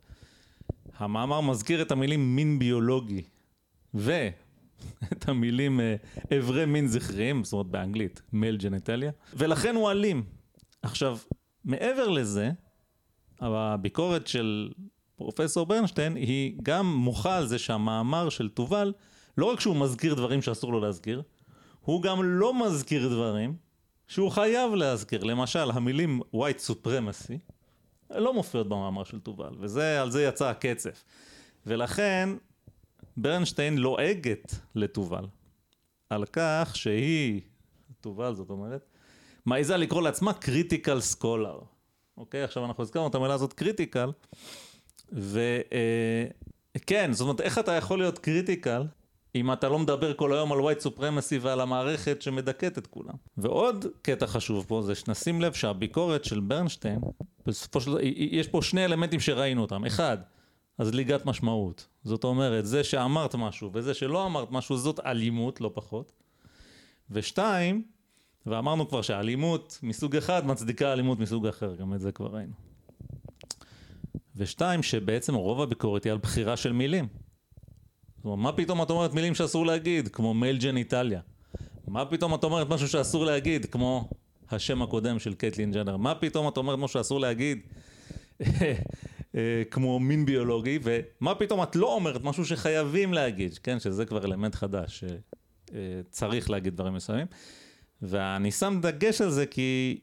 [0.98, 3.22] המאמר מזכיר את המילים מין ביולוגי,
[3.94, 5.96] ואת המילים אה,
[6.38, 10.24] אברי מין זכריים, זאת אומרת באנגלית, מייל ג'נטליה, ולכן הוא אלים.
[10.82, 11.18] עכשיו,
[11.66, 12.52] מעבר לזה,
[13.42, 14.72] הביקורת של
[15.16, 18.94] פרופסור ברנשטיין היא גם מוחה על זה שהמאמר של תובל,
[19.38, 21.22] לא רק שהוא מזכיר דברים שאסור לו להזכיר,
[21.82, 23.56] הוא גם לא מזכיר דברים
[24.08, 25.24] שהוא חייב להזכיר.
[25.24, 27.54] למשל, המילים white supremacy
[28.10, 31.04] לא מופיעות במאמר של תובל, ועל זה יצא הקצף.
[31.66, 32.30] ולכן
[33.18, 35.26] ברנשטיין לועגת לתובל
[36.10, 37.42] על כך שהיא,
[38.02, 38.86] תובל זאת אומרת,
[39.46, 41.60] מעיזה לקרוא לעצמה critical scholar.
[42.18, 42.44] אוקיי?
[42.44, 44.12] עכשיו אנחנו הזכרנו את המילה הזאת critical,
[45.12, 46.32] וכן,
[47.12, 48.84] זאת אומרת, איך אתה יכול להיות critical
[49.36, 53.14] אם אתה לא מדבר כל היום על white supremacy ועל המערכת שמדכאת את כולם.
[53.38, 57.00] ועוד קטע חשוב פה זה שנשים לב שהביקורת של ברנשטיין,
[57.46, 59.86] בסופו של דבר, יש פה שני אלמנטים שראינו אותם.
[59.86, 60.18] אחד,
[60.80, 61.88] הזליגת משמעות.
[62.04, 66.12] זאת אומרת, זה שאמרת משהו וזה שלא אמרת משהו, זאת אלימות, לא פחות.
[67.12, 67.84] ושתיים,
[68.46, 72.54] ואמרנו כבר שאלימות מסוג אחד מצדיקה אלימות מסוג אחר, גם את זה כבר ראינו.
[74.36, 77.08] ושתיים, שבעצם רוב הביקורת היא על בחירה של מילים.
[78.18, 81.22] זאת אומרת, מה פתאום את אומרת מילים שאסור להגיד, כמו מייל ג'ניטליה?
[81.88, 84.10] מה פתאום את אומרת משהו שאסור להגיד, כמו
[84.52, 85.98] השם הקודם של קייטלין ג'נר.
[85.98, 87.60] מה פתאום את אומרת משהו שאסור להגיד
[89.36, 94.26] אה, כמו מין ביולוגי, ומה פתאום את לא אומרת משהו שחייבים להגיד, כן, שזה כבר
[94.26, 95.04] אלמנט חדש,
[95.70, 97.28] שצריך להגיד דברים מסוימים.
[98.02, 100.00] ואני שם דגש על זה כי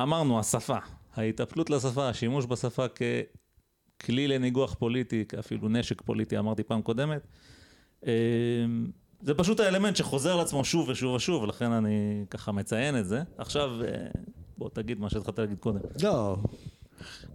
[0.00, 0.78] אמרנו, השפה,
[1.14, 2.84] ההיטפלות לשפה, השימוש בשפה
[3.98, 7.26] ככלי לניגוח פוליטי, אפילו נשק פוליטי, אמרתי פעם קודמת.
[8.06, 8.12] אה,
[9.22, 13.22] זה פשוט האלמנט שחוזר לעצמו שוב ושוב ושוב, ולכן אני ככה מציין את זה.
[13.38, 14.06] עכשיו, אה,
[14.58, 15.80] בוא תגיד מה שהתחלת להגיד קודם.
[16.02, 16.36] לא,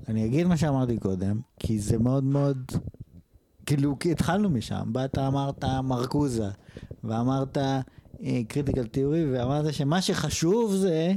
[0.08, 2.72] אני אגיד מה שאמרתי קודם, כי זה מאוד מאוד,
[3.66, 6.50] כאילו, התחלנו משם, באת אמרת מרקוזה,
[7.04, 7.58] ואמרת
[8.48, 11.14] critical אה, תיאורי, ואמרת שמה שחשוב זה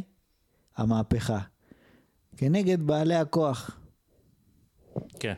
[0.77, 1.39] המהפכה,
[2.37, 3.81] כנגד בעלי הכוח.
[5.21, 5.35] כן.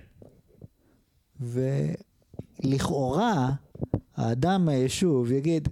[2.65, 3.51] ולכאורה,
[4.17, 5.69] האדם מהיישוב יגיד,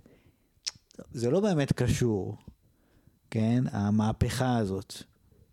[1.12, 2.36] זה לא באמת קשור,
[3.30, 4.94] כן, המהפכה הזאת.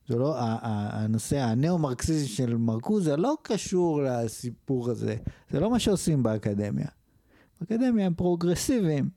[0.08, 5.16] זה לא, הנושא הנאו-מרקסיזם של מרקוזה לא קשור לסיפור הזה.
[5.50, 6.88] זה לא מה שעושים באקדמיה.
[7.62, 9.17] באקדמיה הם פרוגרסיביים.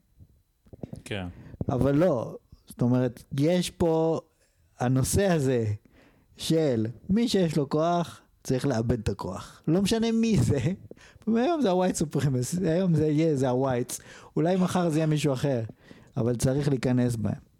[1.05, 1.27] כן.
[1.69, 2.35] אבל לא.
[2.67, 4.21] זאת אומרת, יש פה,
[4.79, 5.65] הנושא הזה
[6.37, 9.61] של מי שיש לו כוח, צריך לאבד את הכוח.
[9.67, 10.59] לא משנה מי זה.
[11.27, 14.01] היום זה ה white supremacy, היום זה יהיה, זה ה whites.
[14.35, 15.61] אולי מחר זה יהיה מישהו אחר,
[16.17, 17.51] אבל צריך להיכנס בהם.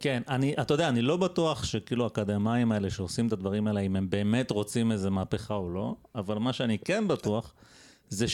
[0.00, 3.96] כן, אני, אתה יודע, אני לא בטוח שכאילו האקדמאים האלה שעושים את הדברים האלה, אם
[3.96, 7.54] הם באמת רוצים איזה מהפכה או לא, אבל מה שאני כן בטוח,
[8.08, 8.28] זה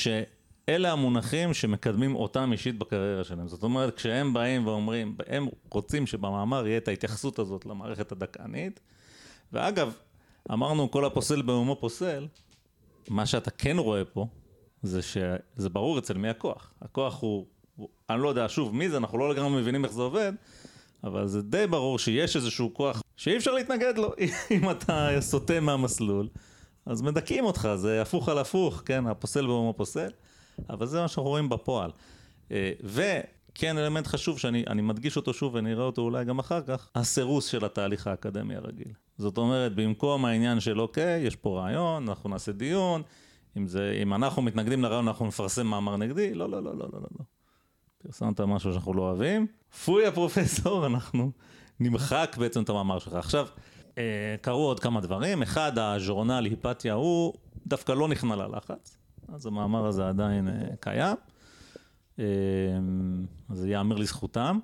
[0.71, 3.49] שאלה המונחים שמקדמים אותם אישית בקריירה שלהם.
[3.49, 8.81] זאת אומרת, כשהם באים ואומרים, הם רוצים שבמאמר יהיה את ההתייחסות הזאת למערכת הדכאנית,
[9.53, 9.93] ואגב,
[10.53, 12.27] אמרנו כל הפוסל באומו פוסל,
[13.09, 14.27] מה שאתה כן רואה פה,
[14.83, 16.73] זה שזה ברור אצל מי הכוח.
[16.83, 17.47] הכוח הוא
[18.11, 20.33] אני לא יודע, שוב, מי זה, אנחנו לא לגמרי מבינים איך זה עובד,
[21.05, 24.13] אבל זה די ברור שיש איזשהו כוח שאי אפשר להתנגד לו
[24.51, 26.29] אם אתה סוטה מהמסלול,
[26.87, 30.11] אז מדכאים אותך, זה הפוך על הפוך, כן, הפוסל באומו פוסל,
[30.71, 31.91] אבל זה מה שאנחנו רואים בפועל.
[32.51, 37.47] אה, וכן אלמנט חשוב שאני מדגיש אותו שוב ונראה אותו אולי גם אחר כך, הסירוס
[37.47, 38.93] של התהליך האקדמי הרגיל.
[39.19, 43.03] זאת אומרת, במקום העניין של אוקיי, יש פה רעיון, אנחנו נעשה דיון,
[43.57, 47.01] אם, זה, אם אנחנו מתנגדים לרעיון אנחנו נפרסם מאמר נגדי, לא, לא, לא, לא, לא,
[47.19, 47.25] לא.
[48.03, 49.47] פרסמת משהו שאנחנו לא אוהבים,
[49.85, 51.31] פוי הפרופסור, אנחנו
[51.81, 53.15] נמחק בעצם את המאמר שלך.
[53.15, 53.47] עכשיו,
[53.99, 57.35] אה, קרו עוד כמה דברים, אחד, הז'ורנל היפתיה הוא
[57.67, 58.97] דווקא לא נכנע ללחץ,
[59.29, 61.17] אז המאמר הזה עדיין אה, קיים,
[62.19, 62.25] אה,
[63.49, 64.59] אז זה ייאמר לזכותם.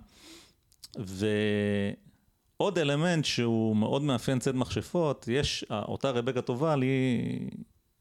[0.97, 7.51] ועוד אלמנט שהוא מאוד מאפיין ציד מכשפות, יש, אותה רבקה טובל, היא,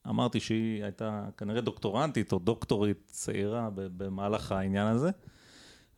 [0.09, 5.09] אמרתי שהיא הייתה כנראה דוקטורנטית או דוקטורית צעירה במהלך העניין הזה.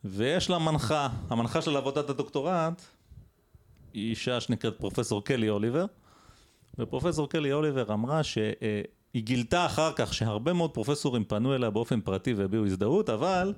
[0.04, 2.82] ויש לה מנחה, המנחה של עבודת הדוקטורט
[3.92, 5.86] היא אישה שנקראת פרופסור קלי אוליבר,
[6.78, 8.20] ופרופסור קלי אוליבר אמרה
[9.14, 13.54] שהיא גילתה אחר כך שהרבה מאוד פרופסורים פנו אליה באופן פרטי והביעו הזדהות, אבל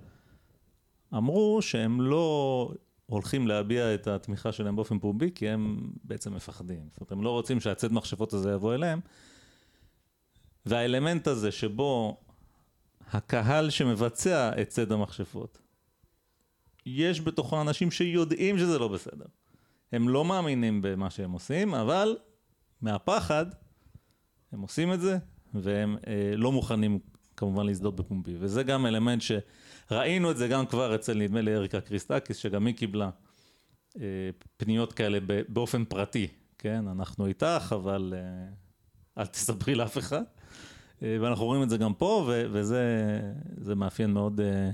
[1.15, 2.71] אמרו שהם לא
[3.07, 6.89] הולכים להביע את התמיכה שלהם באופן פומבי, כי הם בעצם מפחדים.
[6.93, 9.01] זאת אומרת, הם לא רוצים שהצד מכשפות הזה יבוא אליהם.
[10.67, 12.21] והאלמנט הזה שבו
[13.13, 15.59] הקהל שמבצע את צד המכשפות
[16.87, 19.27] יש בתוכו אנשים שיודעים שזה לא בסדר.
[19.93, 22.17] הם לא מאמינים במה שהם עושים, אבל
[22.81, 23.47] מהפחד
[24.53, 25.19] הם עושים את זה,
[25.63, 26.99] והם אה, לא מוכנים
[27.37, 28.37] כמובן להזדהות בפומבי.
[28.39, 32.75] וזה גם אלמנט שראינו את זה גם כבר אצל נדמה לי אריקה קריסטקיס, שגם היא
[32.75, 33.11] קיבלה
[34.01, 36.89] אה, פניות כאלה באופן פרטי, כן?
[36.89, 38.49] אנחנו איתך, אבל אה,
[39.19, 40.23] אל תספרי לאף אחד.
[41.03, 44.41] אה, ואנחנו רואים את זה גם פה, וזה מאפיין מאוד...
[44.41, 44.71] אה,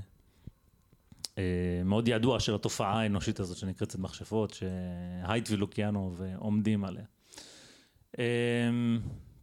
[1.37, 7.03] אה, מאוד ידוע של התופעה האנושית הזאת שנקראת צד מכשפות, שהייט ולוקיאנוף עומדים עליה.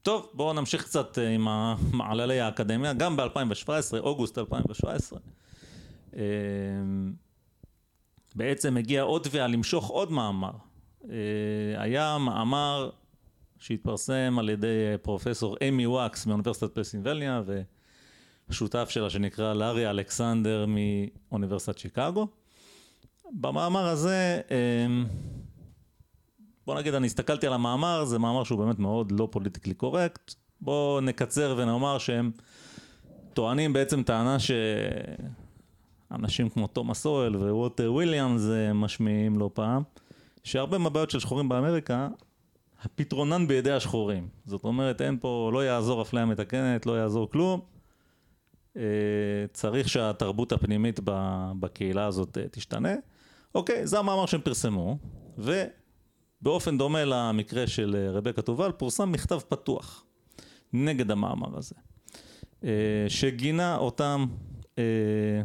[0.01, 1.47] אה, טוב, בואו נמשיך קצת אה, עם
[1.93, 5.19] מעללי האקדמיה, גם ב-2017, אוגוסט 2017.
[8.35, 10.53] בעצם הגיע עוד תביעה למשוך עוד מאמר.
[11.77, 12.91] היה מאמר
[13.59, 17.63] שהתפרסם על ידי פרופסור אמי וואקס מאוניברסיטת פלסינבליה, ו...
[18.53, 22.27] שותף שלה שנקרא לארי אלכסנדר מאוניברסיטת שיקגו.
[23.33, 24.41] במאמר הזה,
[26.71, 30.35] בוא נגיד, אני הסתכלתי על המאמר, זה מאמר שהוא באמת מאוד לא politically correct.
[30.61, 32.31] בואו נקצר ונאמר שהם
[33.35, 34.37] טוענים בעצם טענה
[36.11, 39.83] שאנשים כמו תומאס אוהל וווטר וויליאמס אה, משמיעים לא פעם,
[40.45, 42.09] שהרבה מהבעיות של שחורים באמריקה,
[42.83, 44.29] הפתרונן בידי השחורים.
[44.47, 47.61] זאת אומרת, אין פה, לא יעזור אפליה מתקנת, לא יעזור כלום.
[48.77, 48.83] אה,
[49.53, 51.01] צריך שהתרבות הפנימית
[51.61, 52.95] בקהילה הזאת אה, תשתנה.
[53.55, 54.99] אוקיי, זה המאמר שהם פרסמו,
[56.43, 60.05] באופן דומה למקרה של אה, רבקה תובל, פורסם מכתב פתוח
[60.73, 61.75] נגד המאמר הזה,
[62.65, 62.71] אה,
[63.09, 64.27] שגינה אותם
[64.79, 65.43] אה,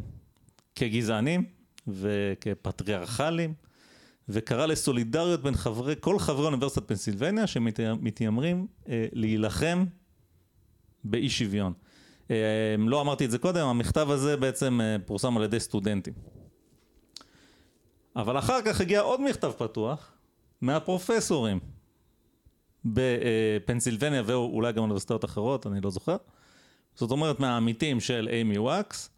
[0.76, 1.46] כגזענים
[1.88, 3.54] וכפטריארכלים,
[4.30, 8.68] וקרא לסולידריות בין חברי, כל חברי אוניברסיטת פנסילבניה שמתיימרים
[9.14, 9.86] להילחם
[11.04, 11.74] באי שוויון.
[12.78, 16.14] לא אמרתי את זה קודם, המכתב הזה בעצם פורסם על ידי סטודנטים.
[18.16, 20.15] אבל אחר כך הגיע עוד מכתב פתוח
[20.66, 21.60] מהפרופסורים
[22.86, 26.18] בפנסילבניה ואולי גם אוניברסיטאות אחרות, אני לא זוכר.
[26.96, 29.10] זאת אומרת מהעמיתים של אימי וואקס,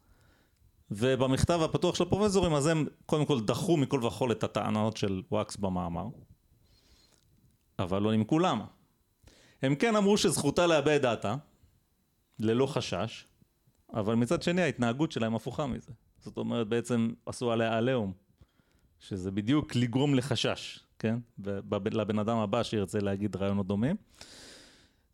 [0.91, 5.57] ובמכתב הפתוח של הפרופסורים אז הם קודם כל דחו מכל וכול את הטענות של וואקס
[5.57, 6.05] במאמר,
[7.79, 8.65] אבל לא נימקו למה.
[9.61, 11.35] הם כן אמרו שזכותה להביע דעתה,
[12.39, 13.25] ללא חשש,
[13.93, 15.91] אבל מצד שני ההתנהגות שלהם הפוכה מזה.
[16.19, 18.13] זאת אומרת בעצם עשו עליה עליהום.
[18.99, 21.17] שזה בדיוק לגרום לחשש, כן?
[21.91, 23.95] לבן אדם הבא שירצה להגיד רעיונות דומים.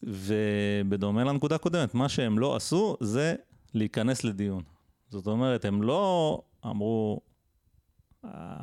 [0.03, 3.35] ובדומה לנקודה הקודמת, מה שהם לא עשו זה
[3.73, 4.63] להיכנס לדיון.
[5.09, 7.21] זאת אומרת, הם לא אמרו,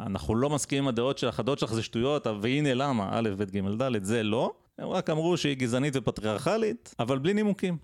[0.06, 3.82] אנחנו לא מסכימים עם הדעות שלך, הדעות שלך זה שטויות, והנה למה, א', ב', ג',
[3.82, 4.52] ד', זה לא.
[4.78, 7.76] הם רק אמרו שהיא גזענית ופטריארכלית, אבל בלי נימוקים.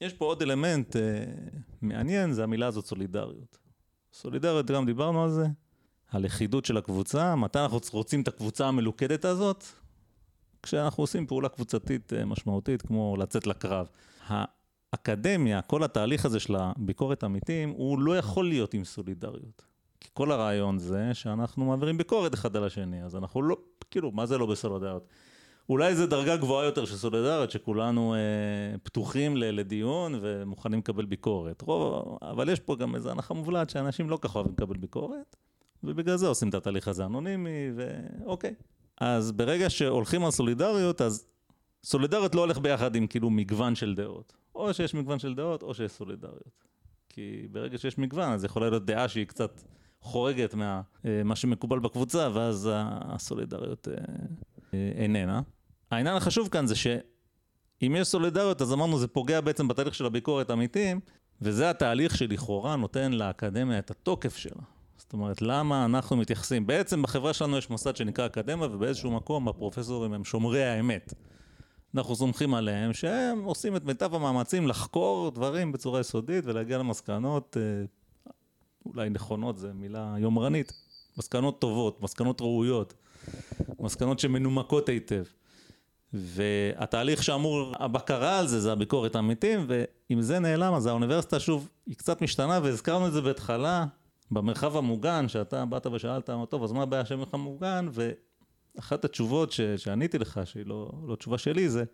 [0.00, 1.24] יש פה עוד אלמנט אה,
[1.82, 3.58] מעניין, זה המילה הזאת סולידריות.
[4.12, 5.46] סולידריות, גם דיברנו על זה,
[6.10, 9.64] הלכידות של הקבוצה, מתי אנחנו רוצים את הקבוצה המלוכדת הזאת?
[10.62, 13.86] כשאנחנו עושים פעולה קבוצתית אה, משמעותית, כמו לצאת לקרב.
[14.26, 19.62] האקדמיה, כל התהליך הזה של הביקורת עמיתים, הוא לא יכול להיות עם סולידריות.
[20.00, 23.56] כי כל הרעיון זה שאנחנו מעבירים ביקורת אחד על השני, אז אנחנו לא,
[23.90, 25.08] כאילו, מה זה לא בסולידריות?
[25.68, 31.62] אולי זו דרגה גבוהה יותר של סולידריות, שכולנו אה, פתוחים לדיון ומוכנים לקבל ביקורת.
[31.62, 35.36] רוב, אבל יש פה גם איזו הנחה מובלעת שאנשים לא ככה אוהבים לקבל ביקורת.
[35.84, 38.54] ובגלל זה עושים את התהליך הזה אנונימי, ואוקיי.
[39.00, 41.26] אז ברגע שהולכים על סולידריות, אז
[41.84, 44.32] סולידריות לא הולך ביחד עם כאילו מגוון של דעות.
[44.54, 46.64] או שיש מגוון של דעות, או שיש סולידריות.
[47.08, 49.62] כי ברגע שיש מגוון, אז יכולה להיות דעה שהיא קצת
[50.00, 50.82] חורגת ממה
[51.30, 53.94] אה, שמקובל בקבוצה, ואז הסולידריות אה,
[54.74, 55.40] אה, איננה.
[55.90, 60.50] העניין החשוב כאן זה שאם יש סולידריות, אז אמרנו, זה פוגע בעצם בתהליך של הביקורת
[60.50, 61.00] עמיתים,
[61.42, 64.62] וזה התהליך שלכאורה נותן לאקדמיה את התוקף שלה.
[65.06, 66.66] זאת אומרת, למה אנחנו מתייחסים?
[66.66, 71.14] בעצם בחברה שלנו יש מוסד שנקרא אקדמיה, ובאיזשהו מקום הפרופסורים הם שומרי האמת.
[71.94, 78.32] אנחנו סומכים עליהם שהם עושים את מיטב המאמצים לחקור דברים בצורה יסודית ולהגיע למסקנות, אה,
[78.86, 80.72] אולי נכונות, זו מילה יומרנית,
[81.18, 82.94] מסקנות טובות, מסקנות ראויות,
[83.80, 85.24] מסקנות שמנומקות היטב.
[86.12, 91.96] והתהליך שאמור, הבקרה על זה, זה הביקורת העמיתים, ואם זה נעלם, אז האוניברסיטה שוב, היא
[91.96, 93.86] קצת משתנה, והזכרנו את זה בהתחלה,
[94.30, 97.88] במרחב המוגן, שאתה באת ושאלת, טוב, אז מה הבעיה של מרחב מוגן?
[97.92, 101.84] ואחת התשובות ש, שעניתי לך, שהיא לא, לא תשובה שלי, זה,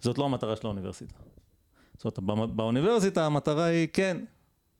[0.00, 1.14] זאת לא המטרה של האוניברסיטה.
[1.96, 4.16] זאת אומרת, באוניברסיטה המטרה היא כן,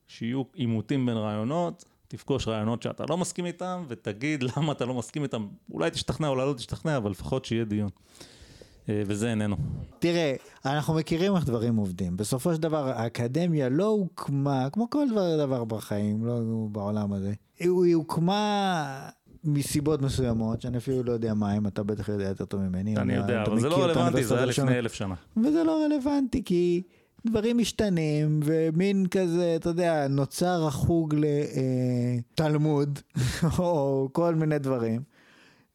[0.07, 5.23] שיהיו עימותים בין רעיונות, תפגוש רעיונות שאתה לא מסכים איתם, ותגיד למה אתה לא מסכים
[5.23, 7.89] איתם, אולי תשתכנע, אולי לא תשתכנע, אבל לפחות שיהיה דיון.
[8.89, 9.55] אה, וזה איננו.
[9.99, 12.17] תראה, אנחנו מכירים איך דברים עובדים.
[12.17, 16.39] בסופו של דבר, האקדמיה לא הוקמה, כמו כל דבר, דבר בחיים, לא
[16.71, 19.09] בעולם הזה, היא הוקמה
[19.43, 22.97] מסיבות מסוימות, שאני אפילו לא יודע מה הם, אתה בטח יודע יותר טוב ממני.
[22.97, 25.15] אני יודע, אבל זה לא רלוונטי, זה היה לפני אלף שנה.
[25.37, 26.81] וזה לא רלוונטי, כי
[27.25, 31.15] דברים משתנים, ומין כזה, אתה יודע, נוצר החוג
[32.37, 32.99] לתלמוד,
[33.59, 35.01] או כל מיני דברים.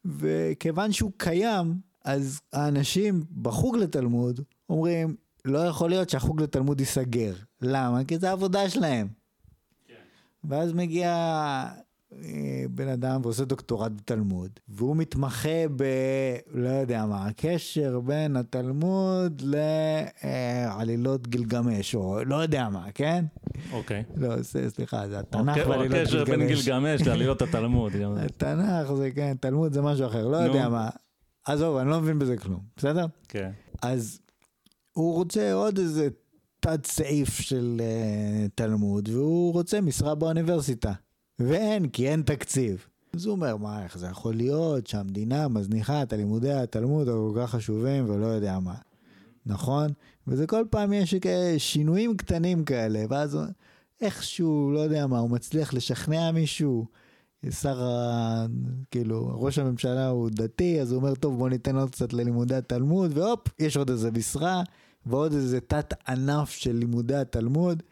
[0.05, 1.73] וכיוון שהוא קיים,
[2.05, 4.39] אז האנשים בחוג לתלמוד
[4.69, 5.15] אומרים,
[5.45, 7.33] לא יכול להיות שהחוג לתלמוד ייסגר.
[7.61, 8.03] למה?
[8.03, 9.07] כי זה העבודה שלהם.
[9.87, 9.93] כן.
[10.43, 11.09] ואז מגיע
[12.13, 15.83] אה, בן אדם ועושה דוקטורט בתלמוד, והוא מתמחה ב...
[16.53, 23.25] לא יודע מה, הקשר בין התלמוד לעלילות גילגמש, או לא יודע מה, כן?
[23.71, 24.03] אוקיי.
[24.15, 26.13] לא, סליחה, זה התנ"ך ועלילות גילגמש.
[26.13, 27.93] הקשר בין גילגמש לעלילות התלמוד.
[28.17, 30.89] התנ"ך זה כן, תלמוד זה משהו אחר, לא יודע מה.
[31.45, 33.05] עזוב, אני לא מבין בזה כלום, בסדר?
[33.27, 33.51] כן.
[33.81, 34.19] אז
[34.93, 36.07] הוא רוצה עוד איזה
[36.59, 40.93] תת סעיף של uh, תלמוד, והוא רוצה משרה באוניברסיטה.
[41.39, 42.87] ואין, כי אין תקציב.
[43.13, 47.49] אז הוא אומר, מה, איך זה יכול להיות שהמדינה מזניחה את הלימודי התלמוד הכל כך
[47.49, 48.75] חשובים ולא יודע מה.
[49.45, 49.91] נכון?
[50.27, 51.15] וזה כל פעם יש
[51.57, 53.37] שינויים קטנים כאלה, ואז
[54.01, 56.85] איכשהו, לא יודע מה, הוא מצליח לשכנע מישהו.
[57.51, 58.45] שר ה...
[58.91, 63.17] כאילו, ראש הממשלה הוא דתי, אז הוא אומר, טוב, בוא ניתן עוד קצת ללימודי התלמוד,
[63.17, 64.61] והופ, יש עוד איזה משרה,
[65.05, 67.83] ועוד איזה תת ענף של לימודי התלמוד,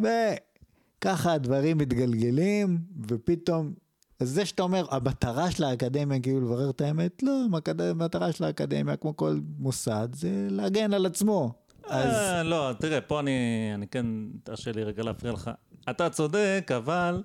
[0.00, 3.72] וככה הדברים מתגלגלים, ופתאום
[4.20, 7.32] אז זה שאתה אומר, המטרה של האקדמיה כאילו לברר את האמת, לא,
[7.78, 11.52] המטרה של האקדמיה, כמו כל מוסד, זה להגן על עצמו.
[11.86, 13.30] אז אה, לא, תראה, פה אני,
[13.74, 14.06] אני כן,
[14.42, 15.50] תרשה לי רגע להפריע לך.
[15.90, 17.22] אתה צודק, אבל...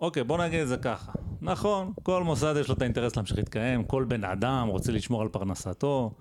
[0.00, 1.12] אוקיי, בוא נגיד את זה ככה.
[1.40, 5.28] נכון, כל מוסד יש לו את האינטרס להמשיך להתקיים, כל בן אדם רוצה לשמור על
[5.28, 6.14] פרנסתו,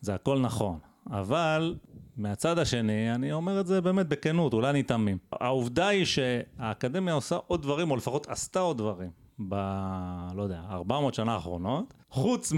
[0.00, 0.78] זה הכל נכון.
[1.10, 1.74] אבל
[2.16, 5.18] מהצד השני, אני אומר את זה באמת בכנות, אולי אני תמים.
[5.32, 9.10] העובדה היא שהאקדמיה עושה עוד דברים, או לפחות עשתה עוד דברים,
[9.48, 9.54] ב...
[10.34, 12.52] לא יודע, 400 שנה האחרונות, חוץ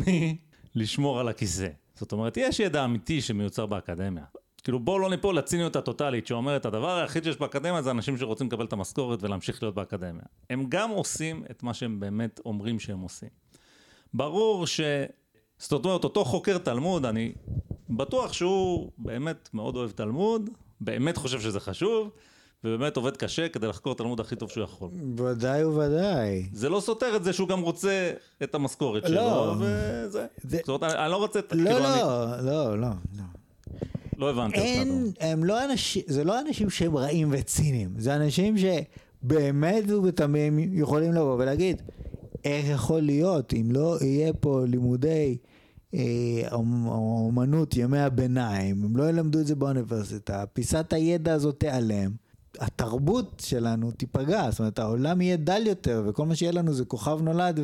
[0.74, 1.68] מלשמור על הכיסא.
[1.94, 4.24] זאת אומרת, יש ידע אמיתי שמיוצר באקדמיה.
[4.66, 8.64] כאילו בואו לא ניפול לציניות הטוטלית שאומרת הדבר היחיד שיש באקדמיה זה אנשים שרוצים לקבל
[8.64, 10.22] את המשכורת ולהמשיך להיות באקדמיה.
[10.50, 13.29] הם גם עושים את מה שהם באמת אומרים שהם עושים.
[14.14, 14.81] ברור ש...
[15.59, 17.33] זאת אומרת, אותו חוקר תלמוד, אני
[17.90, 20.50] בטוח שהוא באמת מאוד אוהב תלמוד,
[20.81, 22.11] באמת חושב שזה חשוב,
[22.64, 24.90] ובאמת עובד קשה כדי לחקור תלמוד הכי טוב שהוא יכול.
[25.16, 26.48] ודאי וודאי.
[26.52, 29.09] זה לא סותר את זה שהוא גם רוצה את המשכורת לא.
[29.09, 30.26] שלו, וזה.
[30.42, 31.40] זה- זאת אומרת, אני, אני לא רוצה...
[31.40, 33.22] לא, כאילו, לא, לא, לא, לא.
[34.18, 34.66] לא הבנתי אותך.
[34.68, 41.12] אין, הם לא אנשים, זה לא אנשים שהם רעים וציניים, זה אנשים שבאמת ובתמים יכולים
[41.12, 41.83] לבוא ולהגיד,
[42.44, 45.37] איך יכול להיות אם לא יהיה פה לימודי
[45.94, 46.00] אה,
[46.52, 52.11] אומ- אומנות ימי הביניים, הם לא ילמדו את זה באוניברסיטה, פיסת הידע הזאת תיעלם.
[52.61, 57.18] התרבות שלנו תיפגע, זאת אומרת העולם יהיה דל יותר וכל מה שיהיה לנו זה כוכב
[57.22, 57.61] נולד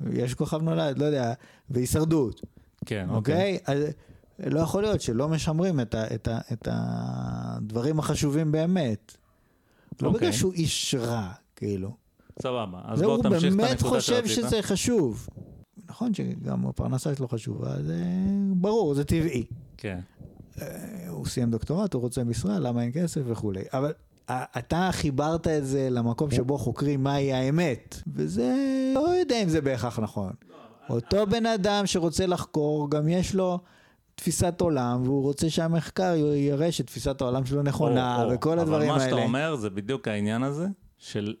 [0.00, 1.32] ויש כוכב נולד, לא יודע,
[1.70, 2.40] והישרדות.
[2.86, 3.34] כן, אוקיי.
[3.34, 3.58] אוקיי?
[3.66, 3.84] אז
[4.46, 9.16] לא יכול להיות שלא משמרים את, ה, את, ה, את הדברים החשובים באמת.
[10.02, 10.20] לא אוקיי.
[10.20, 11.96] בגלל שהוא איש רע, כאילו.
[12.42, 12.80] סבבה.
[12.84, 14.44] אז בוא תמשיך את באמת הנקודה חושב שרצית.
[14.44, 15.28] שזה חשוב.
[15.88, 18.04] נכון שגם הפרנסה שלו חשובה, זה
[18.56, 19.44] ברור, זה טבעי.
[19.76, 19.98] כן.
[20.62, 23.62] אה, הוא סיים דוקטורט, הוא רוצה משרה, למה אין כסף וכולי.
[23.72, 23.92] אבל
[24.30, 28.54] אתה חיברת את זה למקום שבו חוקרים מהי האמת, וזה,
[28.94, 30.32] לא יודע אם זה בהכרח נכון.
[30.90, 33.58] אותו בן אדם שרוצה לחקור, גם יש לו
[34.18, 38.98] תפיסת עולם, והוא רוצה שהמחקר יראה שתפיסת העולם שלו נכונה, או, או, וכל הדברים אבל
[38.98, 39.26] מה שאתה האלה.
[39.26, 40.66] אומר זה בדיוק העניין הזה
[40.98, 41.34] של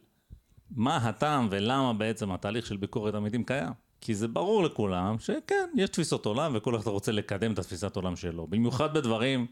[0.70, 3.72] מה הטעם ולמה בעצם התהליך של ביקורת עמיתים קיים.
[4.00, 8.16] כי זה ברור לכולם שכן, יש תפיסות עולם וכל אחד רוצה לקדם את התפיסת עולם
[8.16, 8.46] שלו.
[8.46, 9.46] במיוחד בדברים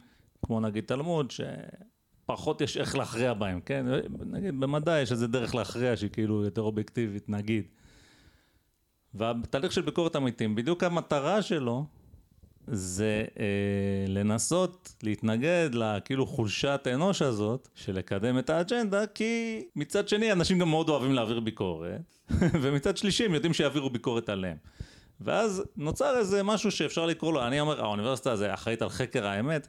[0.47, 1.33] כמו נגיד תלמוד,
[2.27, 3.87] שפחות יש איך להכריע בהם, כן?
[4.27, 7.65] נגיד במדע יש איזה דרך להכריע שהיא כאילו יותר אובייקטיבית, נגיד.
[9.15, 11.87] והתהליך של ביקורת עמיתים, בדיוק המטרה שלו
[12.67, 13.45] זה אה,
[14.09, 20.69] לנסות להתנגד לכאילו חולשת האנוש הזאת של לקדם את האג'נדה כי מצד שני אנשים גם
[20.69, 22.01] מאוד אוהבים להעביר ביקורת
[22.63, 24.57] ומצד שלישי הם יודעים שיעבירו ביקורת עליהם.
[25.21, 29.69] ואז נוצר איזה משהו שאפשר לקרוא לו, אני אומר האוניברסיטה הזה אחראית על חקר האמת.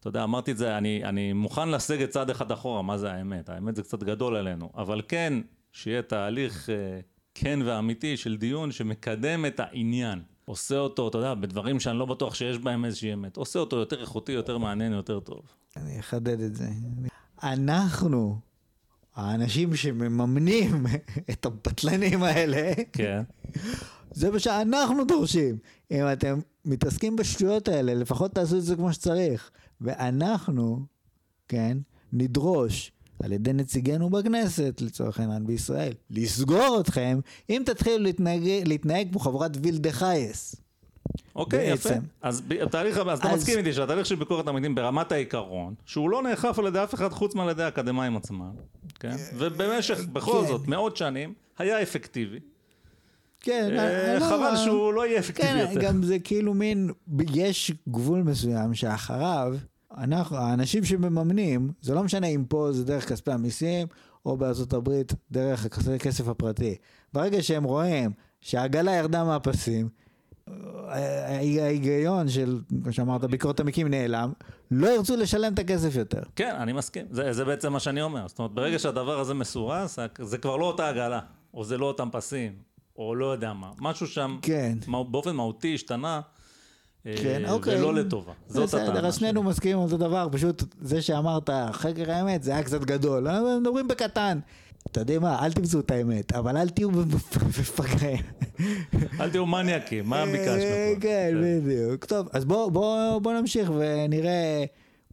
[0.00, 3.48] אתה יודע, אמרתי את זה, אני, אני מוכן לסגת צעד אחד אחורה, מה זה האמת?
[3.48, 5.32] האמת זה קצת גדול עלינו, אבל כן,
[5.72, 7.00] שיהיה תהליך אה,
[7.34, 10.22] כן ואמיתי של דיון שמקדם את העניין.
[10.50, 13.36] עושה אותו, אתה יודע, בדברים שאני לא בטוח שיש בהם איזושהי אמת.
[13.36, 15.40] עושה אותו יותר איכותי, יותר מעניין, יותר טוב.
[15.76, 16.68] אני אחדד את זה.
[17.42, 18.38] אנחנו,
[19.14, 20.86] האנשים שמממנים
[21.30, 23.22] את הבטלנים האלה, כן.
[24.20, 25.58] זה מה שאנחנו דורשים.
[25.90, 29.50] אם אתם מתעסקים בשטויות האלה, לפחות תעשו את זה כמו שצריך.
[29.80, 30.80] ואנחנו,
[31.48, 31.78] כן,
[32.12, 39.20] נדרוש על ידי נציגינו בכנסת, לצורך העניין בישראל, לסגור אתכם, אם תתחילו להתנהג, להתנהג כמו
[39.20, 40.56] חברת וילדה חייס.
[41.36, 41.88] אוקיי, יפה.
[41.88, 42.02] בעצם.
[42.22, 46.22] אז התהליך, אז אתה אז- מסכים איתי שהתהליך של ביקורת עמיתים ברמת העיקרון, שהוא לא
[46.22, 48.50] נאכף על ידי אף אחד חוץ מעל ידי האקדמאים עצמם,
[49.00, 49.16] כן?
[49.36, 50.48] ובמשך, בכל כן.
[50.48, 52.38] זאת, מאות שנים, היה אפקטיבי.
[53.40, 55.80] כן, אה, לא- חבל שהוא לא יהיה אפקטיבי כן, יותר.
[55.88, 56.90] גם זה כאילו מין,
[57.34, 59.54] יש גבול מסוים שאחריו,
[59.98, 63.86] אנחנו, האנשים שמממנים, זה לא משנה אם פה זה דרך כספי המיסים,
[64.26, 66.76] או בארצות הברית דרך הכסף הפרטי.
[67.12, 69.88] ברגע שהם רואים שהעגלה ירדה מהפסים,
[70.86, 74.32] ההיגיון של, כמו שאמרת, ביקורת המקים נעלם,
[74.70, 76.22] לא ירצו לשלם את הכסף יותר.
[76.36, 77.06] כן, אני מסכים.
[77.10, 78.28] זה, זה בעצם מה שאני אומר.
[78.28, 81.20] זאת אומרת, ברגע שהדבר הזה מסורס, זה כבר לא אותה עגלה,
[81.54, 82.52] או זה לא אותם פסים,
[82.96, 83.70] או לא יודע מה.
[83.78, 84.78] משהו שם, כן.
[85.10, 86.20] באופן מהותי השתנה,
[87.04, 87.76] כן, אוקיי.
[87.78, 88.32] ולא לטובה.
[88.48, 89.42] זאת בסדר, הטענה אז שנינו.
[89.42, 93.88] מסכימים על אותו דבר, פשוט זה שאמרת חקר האמת זה היה קצת גדול, אבל מדברים
[93.88, 94.38] בקטן.
[94.92, 98.18] אתה יודע מה, אל תמצאו את האמת, אבל אל תהיו מפגרים.
[99.20, 101.00] אל תהיו מניאקים, מה ביקשנו אה, פה?
[101.00, 101.34] כן,
[101.64, 102.04] בדיוק.
[102.04, 104.64] טוב, אז בוא- בוא בוא נמשיך ונראה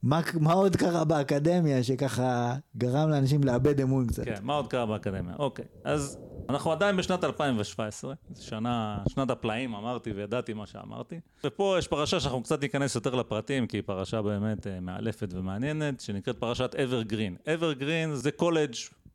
[0.03, 4.23] מה עוד קרה באקדמיה שככה גרם לאנשים לאבד אמון קצת.
[4.25, 5.33] כן, מה עוד קרה באקדמיה?
[5.39, 6.17] אוקיי, אז
[6.49, 11.19] אנחנו עדיין בשנת 2017, זו שנה, שנת הפלאים, אמרתי וידעתי מה שאמרתי.
[11.43, 15.99] ופה יש פרשה שאנחנו קצת ניכנס יותר לפרטים, כי היא פרשה באמת אה, מאלפת ומעניינת,
[15.99, 17.35] שנקראת פרשת אברגרין.
[17.53, 18.73] אברגרין זה קולג'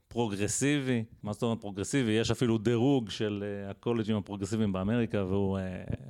[0.08, 1.04] פרוגרסיבי.
[1.22, 2.10] מה זאת אומרת פרוגרסיבי?
[2.10, 5.62] יש אפילו דירוג של אה, הקולג'ים הפרוגרסיביים באמריקה, והוא אה,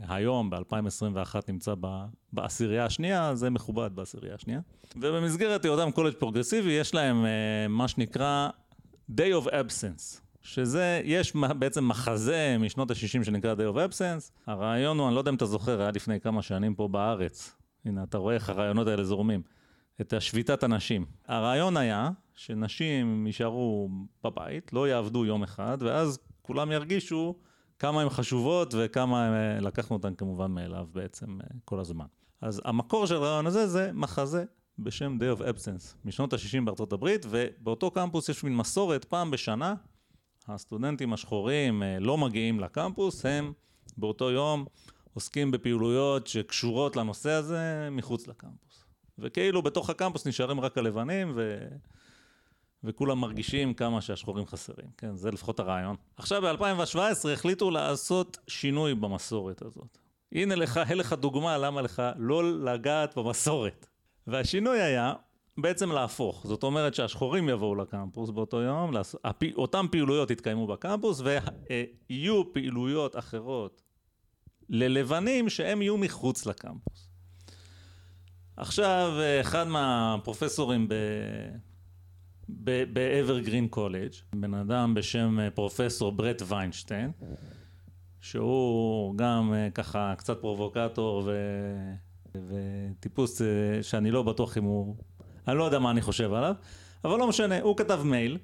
[0.09, 4.61] היום, ב-2021, נמצא ב- בעשירייה השנייה, זה מכובד בעשירייה השנייה.
[4.97, 7.29] ובמסגרת היותם קולג' פרוגרסיבי, יש להם אה,
[7.69, 8.49] מה שנקרא
[9.11, 10.32] Day of Absence.
[10.43, 14.31] שזה, יש בעצם מחזה משנות ה-60 שנקרא Day of Absence.
[14.47, 17.57] הרעיון הוא, אני לא יודע אם אתה זוכר, היה לפני כמה שנים פה בארץ.
[17.85, 19.43] הנה, אתה רואה איך הרעיונות האלה זורמים.
[20.01, 21.07] את השביתת הנשים.
[21.29, 23.89] הרעיון היה שנשים יישארו
[24.25, 27.35] בבית, לא יעבדו יום אחד, ואז כולם ירגישו
[27.79, 32.07] כמה הן חשובות וכמה הם, לקחנו אותן כמובן מאליו בעצם אה, כל הזמן.
[32.41, 34.45] אז המקור של הרעיון הזה זה מחזה
[34.79, 39.75] בשם Day of Absence, משנות ה-60 בארצות הברית, ובאותו קמפוס יש מין מסורת פעם בשנה,
[40.49, 43.53] הסטודנטים השחורים אה, לא מגיעים לקמפוס, הם
[43.97, 44.65] באותו יום
[45.15, 48.85] עוסקים בפעילויות שקשורות לנושא הזה מחוץ לקמפוס.
[49.19, 51.69] וכאילו בתוך הקמפוס נשארים רק הלבנים, ו...
[52.85, 55.17] וכולם מרגישים כמה שהשחורים חסרים, כן?
[55.17, 55.97] זה לפחות הרעיון.
[56.17, 59.99] עכשיו ב-2017 החליטו לעשות שינוי במסורת הזאת.
[60.33, 63.87] הנה לך, אין לך דוגמה למה לך לא לגעת במסורת.
[64.27, 65.13] והשינוי היה
[65.59, 66.47] בעצם להפוך.
[66.47, 68.93] זאת אומרת שהשחורים יבואו לקמפוס באותו יום,
[69.55, 73.83] אותן פעילויות יתקיימו בקמפוס, ויהיו פעילויות אחרות
[74.69, 77.09] ללבנים שהם יהיו מחוץ לקמפוס.
[78.57, 80.95] עכשיו, אחד מהפרופסורים ב...
[82.93, 87.11] באברגרין קולג', בן אדם בשם אה, פרופסור ברט ויינשטיין,
[88.21, 91.33] שהוא גם אה, ככה קצת פרובוקטור ו...
[92.35, 94.97] וטיפוס אה, שאני לא בטוח אם הוא...
[95.49, 96.55] אני לא יודע מה אני חושב עליו,
[97.05, 98.39] אבל לא משנה, הוא כתב מייל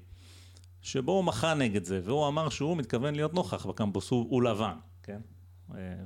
[0.83, 4.75] שבו הוא מחה נגד זה, והוא אמר שהוא מתכוון להיות נוכח בקמפוס, הוא, הוא לבן,
[5.03, 5.21] כן?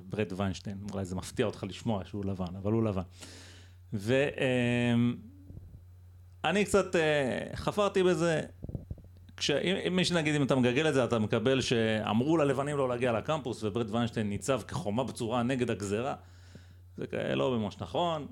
[0.05, 3.03] ברט ויינשטיין, אולי זה מפתיע אותך לשמוע שהוא לבן, אבל הוא לבן.
[6.43, 8.41] ואני קצת אה, חפרתי בזה,
[9.37, 13.65] כשאם מי שנגיד אם אתה מגגל את זה אתה מקבל שאמרו ללבנים לא להגיע לקמפוס
[13.65, 16.15] וברט ויינשטיין ניצב כחומה בצורה נגד הגזרה
[16.97, 18.27] זה לא ממש נכון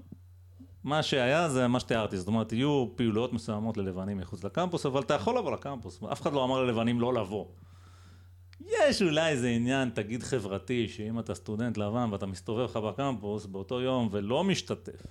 [0.85, 5.14] מה שהיה זה מה שתיארתי זאת אומרת יהיו פעילויות מסוימות ללבנים מחוץ לקמפוס אבל אתה
[5.14, 7.47] יכול לבוא לקמפוס אף אחד לא אמר ללבנים לא לבוא
[8.61, 13.81] יש אולי איזה עניין, תגיד חברתי, שאם אתה סטודנט לבן ואתה מסתובב לך בקמפוס באותו
[13.81, 15.07] יום ולא משתתף,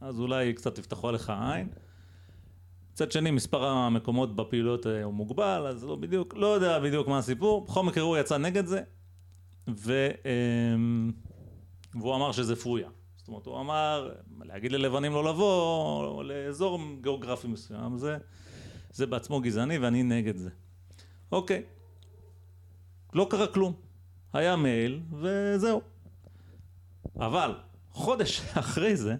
[0.00, 1.68] אז אולי קצת יפתחו עליך עין.
[2.92, 7.18] מצד שני, מספר המקומות בפעילויות אה, הוא מוגבל, אז לא בדיוק, לא יודע בדיוק מה
[7.18, 7.64] הסיפור.
[7.64, 8.82] בכל מקרה הוא יצא נגד זה,
[9.68, 10.08] ו...
[10.74, 11.12] אמ,
[11.94, 12.88] והוא אמר שזה פרויה.
[13.26, 14.12] זאת אומרת, הוא אמר,
[14.44, 18.16] להגיד ללבנים לא לבוא לאזור גיאוגרפי מסוים, זה,
[18.90, 20.50] זה בעצמו גזעני ואני נגד זה.
[21.32, 21.62] אוקיי,
[23.12, 23.72] לא קרה כלום.
[24.32, 25.80] היה מייל וזהו.
[27.16, 27.54] אבל
[27.90, 29.16] חודש אחרי זה,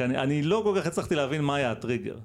[0.00, 2.18] אני, אני לא כל כך הצלחתי להבין מה היה הטריגר.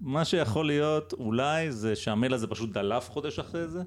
[0.00, 3.82] מה שיכול להיות אולי זה שהמייל הזה פשוט דלף חודש אחרי זה.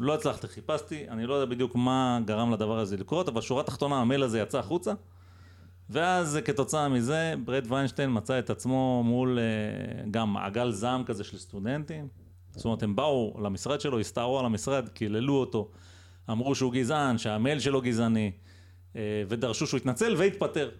[0.00, 4.00] לא הצלחתי, חיפשתי, אני לא יודע בדיוק מה גרם לדבר הזה לקרות, אבל שורה תחתונה
[4.00, 4.92] המייל הזה יצא החוצה.
[5.90, 11.38] ואז כתוצאה מזה ברד ויינשטיין מצא את עצמו מול אה, גם מעגל זעם כזה של
[11.38, 12.08] סטודנטים.
[12.50, 15.70] זאת אומרת הם באו למשרד שלו, הסתערו על המשרד, קיללו אותו,
[16.30, 18.32] אמרו שהוא גזען, שהמייל שלו גזעני,
[18.96, 20.70] אה, ודרשו שהוא יתנצל והתפטר.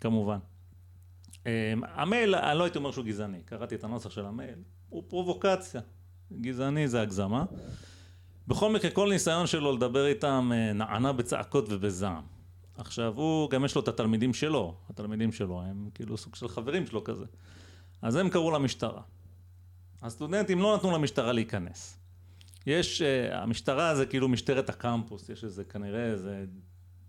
[0.00, 0.38] כמובן.
[1.46, 1.50] אמ,
[1.94, 4.58] המייל, אני לא הייתי אומר שהוא גזעני, קראתי את הנוסח של המייל,
[4.88, 5.80] הוא פרובוקציה.
[6.40, 7.44] גזעני זה הגזמה.
[8.48, 12.22] בכל מקרה, כל ניסיון שלו לדבר איתם אה, נענה בצעקות ובזעם.
[12.78, 16.86] עכשיו, הוא, גם יש לו את התלמידים שלו, התלמידים שלו הם כאילו סוג של חברים
[16.86, 17.24] שלו כזה.
[18.02, 19.02] אז הם קראו למשטרה.
[20.02, 21.98] הסטודנטים לא נתנו למשטרה להיכנס.
[22.66, 26.44] יש, uh, המשטרה זה כאילו משטרת הקמפוס, יש איזה כנראה איזה,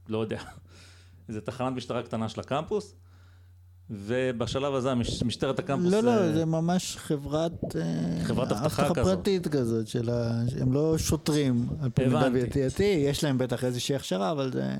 [0.08, 0.42] לא יודע,
[1.30, 2.96] איזה תחנת משטרה קטנה של הקמפוס,
[3.90, 4.94] ובשלב הזה
[5.26, 5.94] משטרת הקמפוס...
[5.94, 7.76] לא, לא, זה ממש חברת...
[7.76, 8.98] אה, חברת אבטחה כזאת.
[8.98, 10.42] פרטית כזאת, של ה...
[10.62, 14.76] הם לא שוטרים, על פי מידע ידיעתי, יש להם בטח איזושהי הכשרה, אבל זה...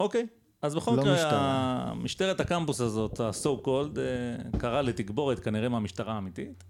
[0.00, 0.26] אוקיי.
[0.62, 6.64] אז בכל לא מקרה, משטרת הקמפוס הזאת, ה-so called, אה, קרא לתגבורת כנראה מהמשטרה האמיתית.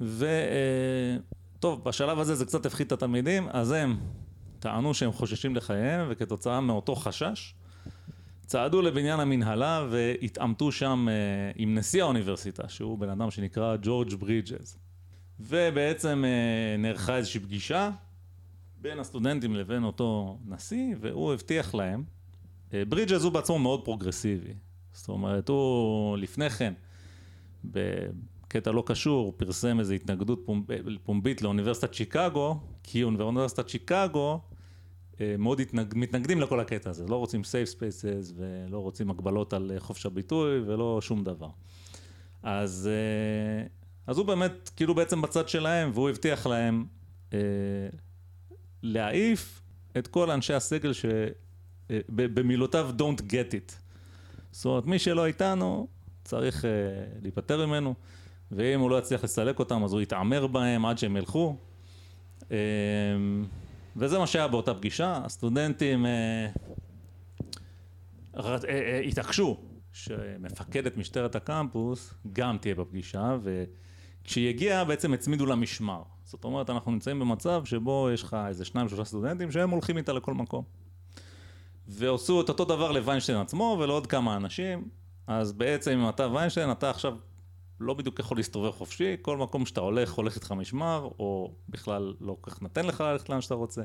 [0.00, 3.96] וטוב, בשלב הזה זה קצת הפחית את התלמידים, אז הם
[4.58, 7.54] טענו שהם חוששים לחייהם, וכתוצאה מאותו חשש,
[8.48, 14.78] צעדו לבניין המנהלה והתעמתו שם uh, עם נשיא האוניברסיטה, שהוא בן אדם שנקרא ג'ורג' ברידג'ז.
[15.40, 17.90] ובעצם uh, נערכה איזושהי פגישה
[18.80, 22.04] בין הסטודנטים לבין אותו נשיא, והוא הבטיח להם,
[22.68, 24.54] אה, ברידג'ז הוא בעצמו מאוד פרוגרסיבי.
[24.92, 26.72] זאת אומרת, הוא לפני כן,
[27.64, 30.64] בקטע לא קשור, פרסם איזו התנגדות פומב...
[31.02, 34.47] פומבית לאוניברסיטת שיקגו, כי אוניברסיטת שיקגו אה,
[35.38, 35.92] מאוד התנג...
[35.96, 40.60] מתנגדים לכל הקטע הזה, לא רוצים safe spaces ולא רוצים הגבלות על אה, חופש הביטוי
[40.60, 41.48] ולא שום דבר.
[42.42, 42.90] אז
[44.08, 46.84] אז הוא באמת, כאילו בעצם בצד שלהם, והוא הבטיח להם
[47.32, 47.38] אה,
[48.82, 49.62] להעיף
[49.98, 51.04] את כל אנשי הסגל ש...
[51.90, 53.72] אה, במילותיו Don't get it.
[54.52, 55.86] זאת אומרת, מי שלא איתנו,
[56.24, 56.70] צריך אה,
[57.22, 57.94] להיפטר ממנו,
[58.52, 61.56] ואם הוא לא יצליח לסלק אותם, אז הוא יתעמר בהם עד שהם ילכו.
[62.52, 62.56] אה,
[63.98, 65.20] וזה מה שהיה באותה פגישה.
[65.24, 66.10] הסטודנטים אה,
[68.36, 69.60] אה, אה, התעקשו
[69.92, 76.02] שמפקדת משטרת הקמפוס גם תהיה בפגישה, וכשהיא הגיעה בעצם הצמידו לה משמר.
[76.24, 80.12] זאת אומרת, אנחנו נמצאים במצב שבו יש לך איזה שניים שלושה סטודנטים שהם הולכים איתה
[80.12, 80.64] לכל מקום.
[81.88, 84.88] ועשו את אותו דבר לוויינשטיין עצמו ולעוד כמה אנשים,
[85.26, 87.14] אז בעצם אם אתה ויינשטיין, אתה עכשיו
[87.80, 92.36] לא בדיוק יכול להסתובב חופשי, כל מקום שאתה הולך, הולך איתך משמר, או בכלל לא
[92.40, 93.82] כל כך נותן לך ללכת לאן שאתה רוצה.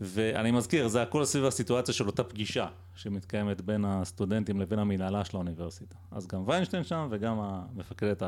[0.00, 5.36] ואני מזכיר, זה הכל סביב הסיטואציה של אותה פגישה שמתקיימת בין הסטודנטים לבין המנהלה של
[5.36, 5.96] האוניברסיטה.
[6.10, 8.22] אז גם ויינשטיין שם וגם המפקדת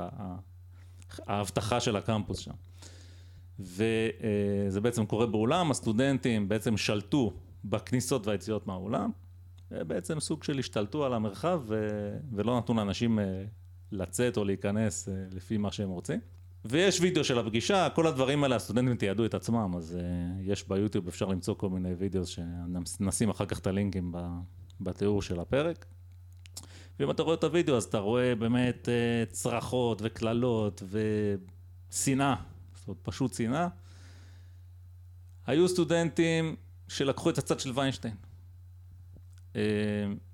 [1.26, 2.54] האבטחה של הקמפוס שם.
[3.58, 7.32] וזה בעצם קורה באולם, הסטודנטים בעצם שלטו
[7.64, 9.10] בכניסות והיציאות מהאולם,
[9.70, 11.62] בעצם סוג של השתלטו על המרחב.
[12.32, 13.44] ולא נתנו לאנשים אה,
[13.92, 16.20] לצאת או להיכנס אה, לפי מה שהם רוצים.
[16.64, 21.08] ויש וידאו של הפגישה, כל הדברים האלה הסטודנטים תיעדו את עצמם, אז uh, יש ביוטיוב,
[21.08, 24.14] אפשר למצוא כל מיני וידאו שנשים אחר כך את הלינקים
[24.80, 25.86] בתיאור של הפרק.
[26.98, 30.82] ואם אתה רואה את הוידאו אז אתה רואה באמת uh, צרחות וקללות
[31.90, 32.34] ושנאה,
[32.74, 33.68] זאת אומרת פשוט שנאה.
[35.46, 36.56] היו סטודנטים
[36.88, 38.14] שלקחו את הצד של ויינשטיין.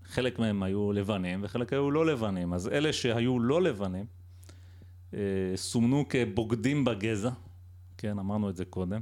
[0.09, 4.07] חלק מהם היו לבנים וחלק היו לא לבנים, אז אלה שהיו לא לבנים
[5.15, 5.21] אה,
[5.57, 7.31] סומנו כבוגדים בגזע,
[7.99, 9.01] כן, אמרנו את זה קודם.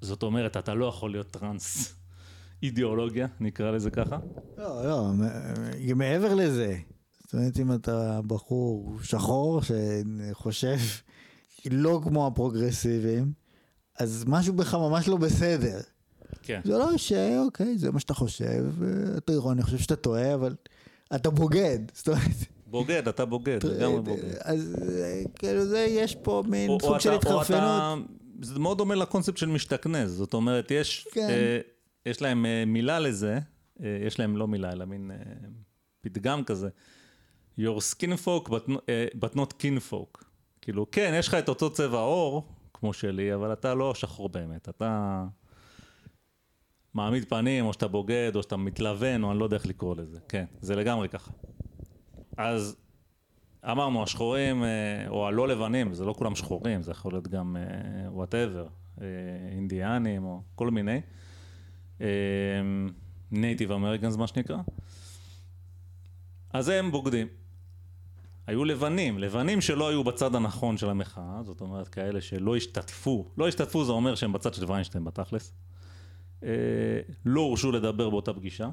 [0.00, 1.94] זאת אומרת, אתה לא יכול להיות טרנס
[2.62, 4.18] אידיאולוגיה, נקרא לזה ככה.
[4.58, 5.12] לא, לא,
[5.94, 6.78] מעבר לזה.
[7.24, 10.76] זאת אומרת, אם אתה בחור שחור שחושב
[11.70, 13.32] לא כמו הפרוגרסיביים,
[13.98, 15.80] אז משהו בך ממש לא בסדר.
[16.46, 16.60] כן.
[16.64, 18.64] זה לא שאוקיי, זה מה שאתה חושב,
[19.16, 20.54] אתה אירוני, אני חושב שאתה טועה, אבל
[21.14, 21.78] אתה בוגד.
[21.94, 22.22] זאת אומרת...
[22.66, 24.34] בוגד, אתה בוגד, לגמרי בוגד.
[24.40, 24.76] אז
[25.34, 27.98] כאילו זה, יש פה מין סוג של התחרפנות.
[28.42, 31.28] זה מאוד דומה לקונספט של משתכנז, זאת אומרת, יש, כן.
[31.30, 31.58] אה,
[32.06, 33.38] יש להם אה, מילה לזה,
[33.82, 35.16] אה, יש להם לא מילה, אלא מין אה,
[36.00, 36.68] פתגם כזה.
[37.58, 40.24] Your skin folk but, uh, but not kin folk.
[40.60, 44.68] כאילו, כן, יש לך את אותו צבע עור, כמו שלי, אבל אתה לא שחור באמת,
[44.68, 45.24] אתה
[46.94, 50.18] מעמיד פנים, או שאתה בוגד, או שאתה מתלוון, או אני לא יודע איך לקרוא לזה.
[50.28, 51.30] כן, זה לגמרי ככה.
[52.36, 52.76] אז
[53.64, 54.68] אמרנו, השחורים, אה,
[55.08, 57.56] או הלא לבנים, זה לא כולם שחורים, זה יכול להיות גם
[58.06, 58.66] whatever,
[59.00, 59.06] אה,
[59.52, 61.00] אינדיאנים, או כל מיני.
[63.30, 64.58] Native Americans, מה שנקרא.
[66.52, 67.26] אז הם בוגדים.
[68.46, 73.48] היו לבנים, לבנים שלא היו בצד הנכון של המחאה, זאת אומרת כאלה שלא השתתפו, לא
[73.48, 75.56] השתתפו זה אומר שהם בצד של ויינשטיין בתכלס, אה,
[77.24, 78.68] לא הורשו לדבר באותה פגישה,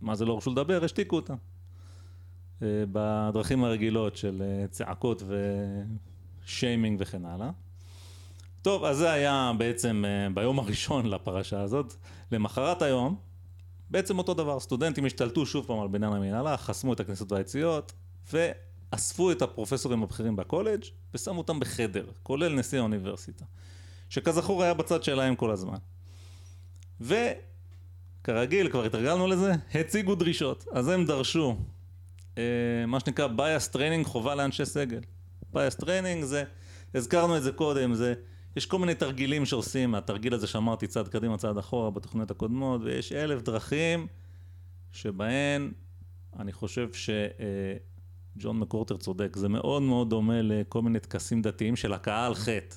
[0.00, 0.84] מה זה לא הורשו לדבר?
[0.84, 1.36] השתיקו אותם.
[2.62, 5.22] אה, בדרכים הרגילות של אה, צעקות
[6.44, 7.50] ושיימינג וכן הלאה.
[8.62, 11.94] טוב, אז זה היה בעצם אה, ביום הראשון לפרשה הזאת.
[12.32, 13.16] למחרת היום,
[13.90, 17.92] בעצם אותו דבר, סטודנטים השתלטו שוב פעם על בניין המנהלה, חסמו את הכניסות והיציאות,
[18.32, 20.84] ואספו את הפרופסורים הבכירים בקולג'
[21.14, 23.44] ושמו אותם בחדר, כולל נשיא האוניברסיטה,
[24.08, 25.78] שכזכור היה בצד שלהם כל הזמן.
[27.00, 27.14] ו...
[28.24, 30.64] כרגיל, כבר התרגלנו לזה, הציגו דרישות.
[30.72, 31.56] אז הם דרשו
[32.38, 32.42] אה,
[32.86, 35.00] מה שנקרא bias training חובה לאנשי סגל.
[35.54, 36.44] bias training זה,
[36.94, 38.14] הזכרנו את זה קודם, זה,
[38.56, 43.12] יש כל מיני תרגילים שעושים, התרגיל הזה שאמרתי צעד קדימה צעד אחורה בתוכניות הקודמות, ויש
[43.12, 44.06] אלף דרכים
[44.92, 45.72] שבהן
[46.38, 51.92] אני חושב שג'ון אה, מקורטר צודק, זה מאוד מאוד דומה לכל מיני טקסים דתיים של
[51.92, 52.76] הכאה על חטא.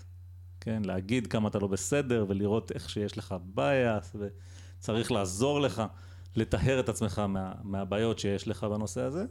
[0.62, 4.06] כן, להגיד כמה אתה לא בסדר ולראות איך שיש לך bias.
[4.16, 4.28] ו...
[4.82, 5.84] צריך לעזור לך
[6.36, 9.26] לטהר את עצמך מה, מהבעיות שיש לך בנושא הזה.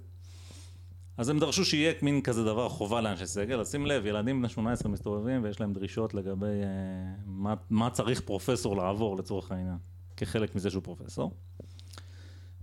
[1.16, 4.48] אז הם דרשו שיהיה מין כזה דבר חובה לאנשי סגל, אז שים לב, ילדים בני
[4.48, 9.76] 18 מסתובבים ויש להם דרישות לגבי אה, מה, מה צריך פרופסור לעבור לצורך העניין,
[10.16, 11.34] כחלק מזה שהוא פרופסור.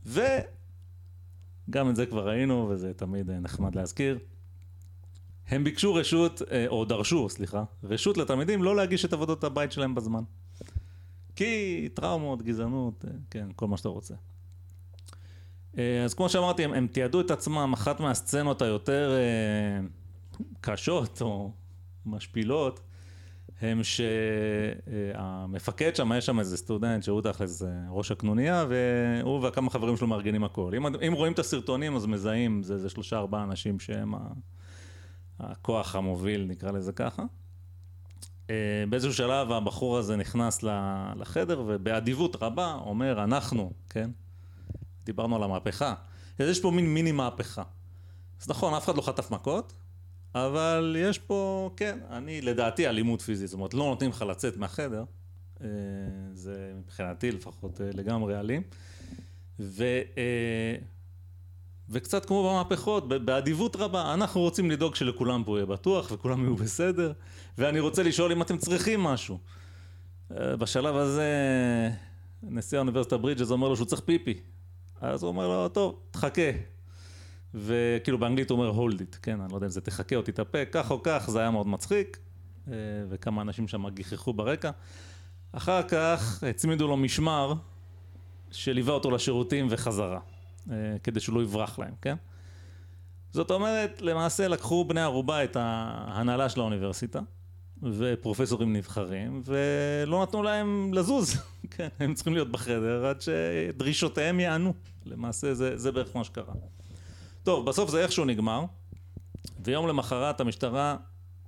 [0.05, 4.20] וגם את זה כבר ראינו, וזה תמיד אה, נחמד להזכיר.
[5.48, 9.95] הם ביקשו רשות, אה, או דרשו, סליחה, רשות לתלמידים לא להגיש את עבודות הבית שלהם
[9.95, 10.24] בזמן.
[11.38, 14.14] כי טראומות, גזענות, אה, כן, כל מה שאתה רוצה.
[15.78, 19.80] אה, אז כמו שאמרתי, הם, הם תיעדו את עצמם, אחת מהסצנות היותר אה,
[20.62, 21.52] קשות או
[22.06, 22.80] משפילות,
[23.62, 23.82] הם
[25.14, 30.43] שהמפקד שם, יש שם איזה סטודנט שהוא תכלס ראש הקנוניה, והוא וכמה חברים שלו מארגנים
[30.43, 30.72] הכל.
[30.78, 34.14] אם, אם רואים את הסרטונים אז מזהים, זה, זה שלושה ארבעה אנשים שהם
[35.40, 37.24] הכוח המוביל, נקרא לזה ככה.
[38.50, 40.64] אה, באיזשהו שלב הבחור הזה נכנס
[41.16, 44.10] לחדר ובאדיבות רבה אומר אנחנו, כן?
[45.06, 45.94] דיברנו על המהפכה.
[46.40, 47.64] אז יש פה מין מיני מהפכה.
[48.42, 49.74] אז נכון, אף אחד לא חטף מכות,
[50.36, 55.04] אבל יש פה, כן, אני לדעתי אלימות פיזית, זאת אומרת לא נותנים לך לצאת מהחדר,
[55.62, 55.68] אה,
[56.34, 58.62] זה מבחינתי לפחות אה, לגמרי אלים.
[59.60, 59.84] ו...
[61.90, 67.12] וקצת כמו במהפכות, באדיבות רבה, אנחנו רוצים לדאוג שלכולם פה יהיה בטוח וכולם יהיו בסדר,
[67.58, 69.40] ואני רוצה לשאול אם אתם צריכים משהו.
[70.32, 71.32] אה, בשלב הזה
[72.44, 74.40] נשיא האוניברסיטה ברידג'ס אומר לו שהוא צריך פיפי.
[75.02, 76.52] אז הוא אומר לו, טוב, תחכה.
[77.54, 80.70] וכאילו באנגלית הוא אומר hold it, כן, אני לא יודע אם זה תחכה או תתאפק,
[80.72, 82.18] כך או כך, זה היה מאוד מצחיק,
[82.68, 82.74] אה,
[83.10, 84.72] וכמה אנשים שם גיחכו ברקע.
[85.52, 87.54] אחר כך הצמידו לו משמר
[88.52, 90.20] שליווה אותו לשירותים וחזרה.
[90.72, 92.15] אה, כדי שהוא לא יברח להם, כן?
[93.32, 97.20] זאת אומרת, למעשה לקחו בני ערובה את ההנהלה של האוניברסיטה
[97.84, 101.41] ופרופסורים נבחרים ולא נתנו להם לזוז,
[101.78, 104.74] כן, הם צריכים להיות בחדר עד שדרישותיהם יענו,
[105.05, 106.53] למעשה זה, זה בערך מה שקרה.
[107.43, 108.65] טוב, בסוף זה איכשהו נגמר
[109.63, 110.97] ויום למחרת המשטרה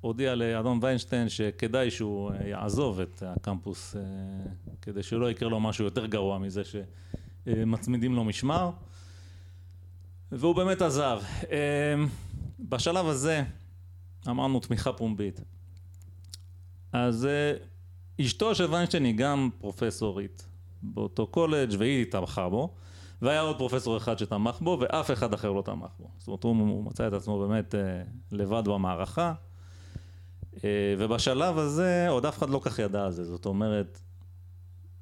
[0.02, 4.02] הודיעה לאדון ויינשטיין שכדאי שהוא אה, יעזוב את הקמפוס אה,
[4.82, 6.62] כדי שלא יקרה לו משהו יותר גרוע מזה
[7.46, 8.72] שמצמידים לו משמר
[10.32, 11.20] והוא באמת עזב.
[11.44, 12.08] אמ,
[12.60, 13.44] בשלב הזה
[14.28, 15.42] אמרנו תמיכה פומבית.
[16.94, 17.54] אז אה,
[18.22, 20.46] אשתו של ויינשטיין היא גם פרופסורית
[20.82, 22.74] באותו קולג' והיא תמכה בו
[23.22, 26.08] והיה עוד פרופסור אחד שתמך בו ואף אחד אחר לא תמך בו.
[26.18, 28.02] זאת אומרת הוא, מצא את עצמו באמת אה,
[28.32, 29.34] לבד במערכה
[30.64, 33.24] אה, ובשלב הזה עוד אף אחד לא כך ידע על זה.
[33.24, 34.00] זאת אומרת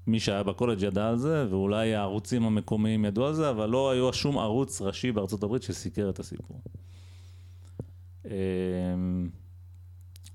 [0.08, 4.14] מי שהיה בקולג' ידע על זה, ואולי הערוצים המקומיים ידעו על זה, אבל לא היה
[4.14, 6.62] שום ערוץ ראשי בארצות הברית שסיקר את הסיפור.
[8.26, 8.32] אמ,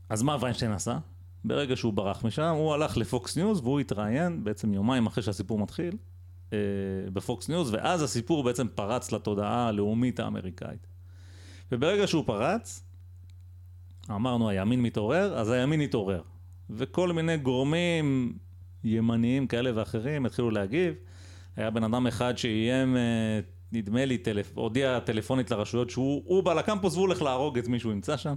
[0.08, 0.98] אז מה ויינשטיין עשה?
[1.44, 5.96] ברגע שהוא ברח משם, הוא הלך לפוקס ניוז והוא התראיין בעצם יומיים אחרי שהסיפור מתחיל
[6.52, 6.58] אה,
[7.12, 10.86] בפוקס ניוז, ואז הסיפור בעצם פרץ לתודעה הלאומית האמריקאית.
[11.72, 12.82] וברגע שהוא פרץ,
[14.10, 16.22] אמרנו הימין מתעורר, אז הימין התעורר.
[16.70, 18.38] וכל מיני גורמים
[18.84, 20.94] ימניים כאלה ואחרים התחילו להגיב.
[21.56, 23.40] היה בן אדם אחד שאיים, אה,
[23.72, 24.52] נדמה לי, טלפ...
[24.54, 28.34] הודיע טלפונית לרשויות שהוא בא לקמפוס והוא הולך להרוג את מי שהוא ימצא שם.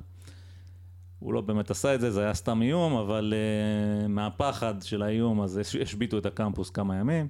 [1.20, 5.42] הוא לא באמת עשה את זה, זה היה סתם איום, אבל uh, מהפחד של האיום
[5.42, 7.28] אז השביתו את הקמפוס כמה ימים.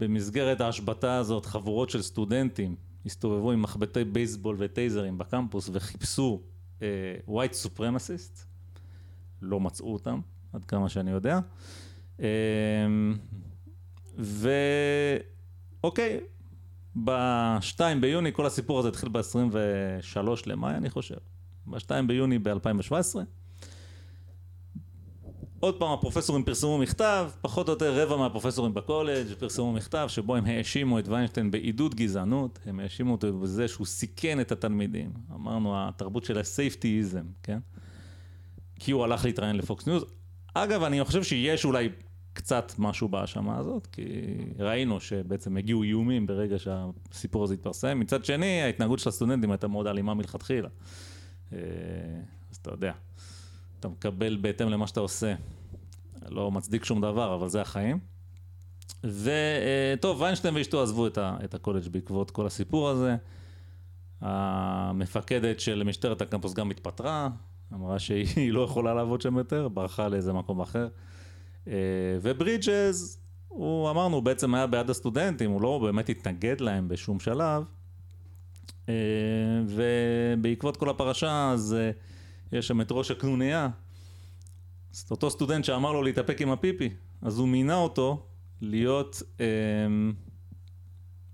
[0.00, 2.76] במסגרת ההשבתה הזאת חבורות של סטודנטים
[3.06, 6.40] הסתובבו עם מחבטי בייסבול וטייזרים בקמפוס וחיפשו
[6.78, 6.82] אה,
[7.28, 8.38] white supremacist,
[9.42, 10.20] לא מצאו אותם,
[10.52, 11.40] עד כמה שאני יודע.
[12.20, 12.24] אמ,
[15.82, 16.20] ואוקיי,
[17.04, 21.16] ב-2 ביוני, כל הסיפור הזה התחיל ב-23 למאי, אני חושב.
[21.66, 23.16] ב-2 ביוני ב-2017.
[25.60, 30.46] עוד פעם הפרופסורים פרסמו מכתב, פחות או יותר רבע מהפרופסורים בקולג' פרסמו מכתב שבו הם
[30.46, 35.12] האשימו את ויינשטיין בעידוד גזענות, הם האשימו אותו בזה שהוא סיכן את התלמידים.
[35.34, 37.58] אמרנו התרבות של ה safetyism, כן?
[38.80, 40.04] כי הוא הלך להתראיין לפוקס ניוז.
[40.54, 41.88] אגב, אני חושב שיש אולי
[42.38, 44.02] קצת משהו בהאשמה הזאת, כי
[44.58, 48.00] ראינו שבעצם הגיעו איומים ברגע שהסיפור הזה התפרסם.
[48.00, 50.68] מצד שני, ההתנהגות של הסטודנטים הייתה מאוד אלימה מלכתחילה.
[51.52, 51.58] אה,
[52.50, 52.92] אז אתה יודע,
[53.80, 55.34] אתה מקבל בהתאם למה שאתה עושה.
[56.28, 57.98] לא מצדיק שום דבר, אבל זה החיים.
[59.04, 63.16] וטוב, ויינשטיין ואשתו עזבו את הקולג' בעקבות כל הסיפור הזה.
[64.20, 67.28] המפקדת של משטרת הקמפוס גם התפטרה,
[67.74, 70.88] אמרה שהיא לא יכולה לעבוד שם יותר, ברחה לאיזה מקום אחר.
[71.68, 71.74] אה,
[72.22, 77.64] וברידג'ז, הוא אמרנו, הוא בעצם היה בעד הסטודנטים, הוא לא באמת התנגד להם בשום שלב.
[78.88, 78.94] אה,
[79.66, 81.90] ובעקבות כל הפרשה, אז אה,
[82.58, 83.68] יש שם את ראש הקנוניה.
[84.94, 86.90] אז אותו סטודנט שאמר לו להתאפק עם הפיפי,
[87.22, 88.26] אז הוא מינה אותו
[88.60, 89.22] להיות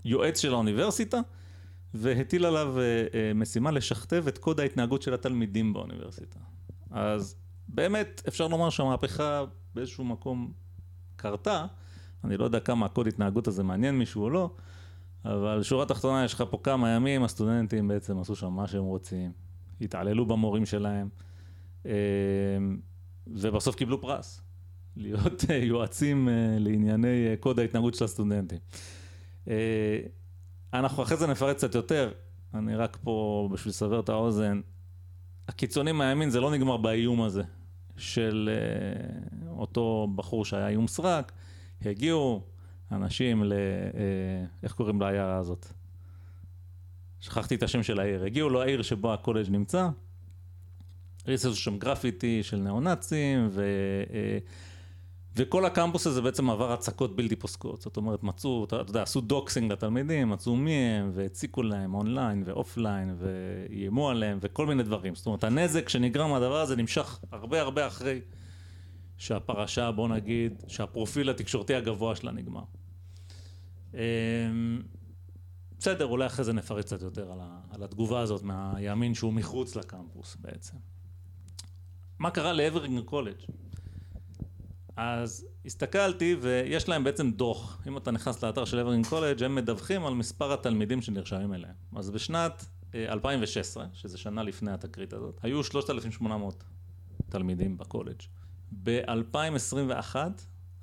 [0.05, 1.19] יועץ של האוניברסיטה,
[1.95, 2.83] והטיל עליו אה,
[3.13, 6.39] אה, משימה לשכתב את קוד ההתנהגות של התלמידים באוניברסיטה.
[6.91, 7.35] אז
[7.67, 9.43] באמת אפשר לומר שהמהפכה
[9.75, 10.51] באיזשהו מקום
[11.15, 11.65] קרתה,
[12.23, 14.49] אני לא יודע כמה הקוד התנהגות הזה מעניין מישהו או לא,
[15.25, 19.31] אבל שורה תחתונה יש לך פה כמה ימים, הסטודנטים בעצם עשו שם מה שהם רוצים,
[19.81, 21.09] התעללו במורים שלהם,
[21.85, 21.91] אה,
[23.27, 24.41] ובסוף קיבלו פרס,
[24.95, 28.59] להיות יועצים לענייני קוד ההתנהגות של הסטודנטים.
[30.73, 32.11] אנחנו אחרי זה נפרט קצת יותר,
[32.53, 34.61] אני רק פה בשביל לסבר את האוזן.
[35.47, 37.43] הקיצונים מהימין זה לא נגמר באיום הזה
[37.97, 41.31] של אה, אותו בחור שהיה איום סרק,
[41.81, 42.41] הגיעו
[42.91, 43.53] אנשים ל...
[43.53, 45.65] אה, איך קוראים לעיירה הזאת?
[47.21, 48.23] שכחתי את השם של העיר.
[48.23, 49.89] הגיעו לעיר שבו הקולג' נמצא,
[51.27, 53.63] ריססו שם גרפיטי של ניאו-נאצים, ו...
[55.35, 57.81] וכל הקמפוס הזה בעצם עבר הצקות בלתי פוסקות.
[57.81, 63.15] זאת אומרת, מצאו, אתה יודע, עשו doxxing לתלמידים, מצאו מי הם, והציקו להם אונליין ואופליין,
[63.17, 65.15] ואיימו עליהם, וכל מיני דברים.
[65.15, 68.21] זאת אומרת, הנזק שנגרם מהדבר הזה נמשך הרבה הרבה אחרי
[69.17, 72.63] שהפרשה, בוא נגיד, שהפרופיל התקשורתי הגבוה שלה נגמר.
[73.93, 73.99] אמ,
[75.79, 79.75] בסדר, אולי אחרי זה נפרט קצת יותר על, ה, על התגובה הזאת מהימין שהוא מחוץ
[79.75, 80.77] לקמפוס בעצם.
[82.19, 83.35] מה קרה לאברגרין קולג'?
[84.95, 90.05] אז הסתכלתי ויש להם בעצם דוח, אם אתה נכנס לאתר של אברגרין קולג' הם מדווחים
[90.05, 91.73] על מספר התלמידים שנרשמים אליהם.
[91.95, 92.65] אז בשנת
[92.95, 96.63] 2016, אה, שזה שנה לפני התקרית הזאת, היו 3,800
[97.29, 98.21] תלמידים בקולג'.
[98.83, 100.15] ב-2021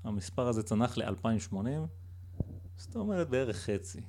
[0.04, 1.56] המספר הזה צנח ל-2,080,
[2.76, 4.00] זאת אומרת בערך חצי.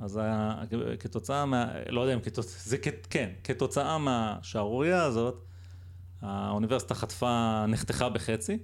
[0.00, 0.62] אז היה,
[1.00, 1.72] כתוצאה מה...
[1.88, 2.60] לא יודע אם כתוצאה...
[2.64, 2.78] זה
[3.10, 5.44] כן, כתוצאה מהשערורייה הזאת,
[6.22, 8.58] האוניברסיטה חטפה, נחתכה בחצי.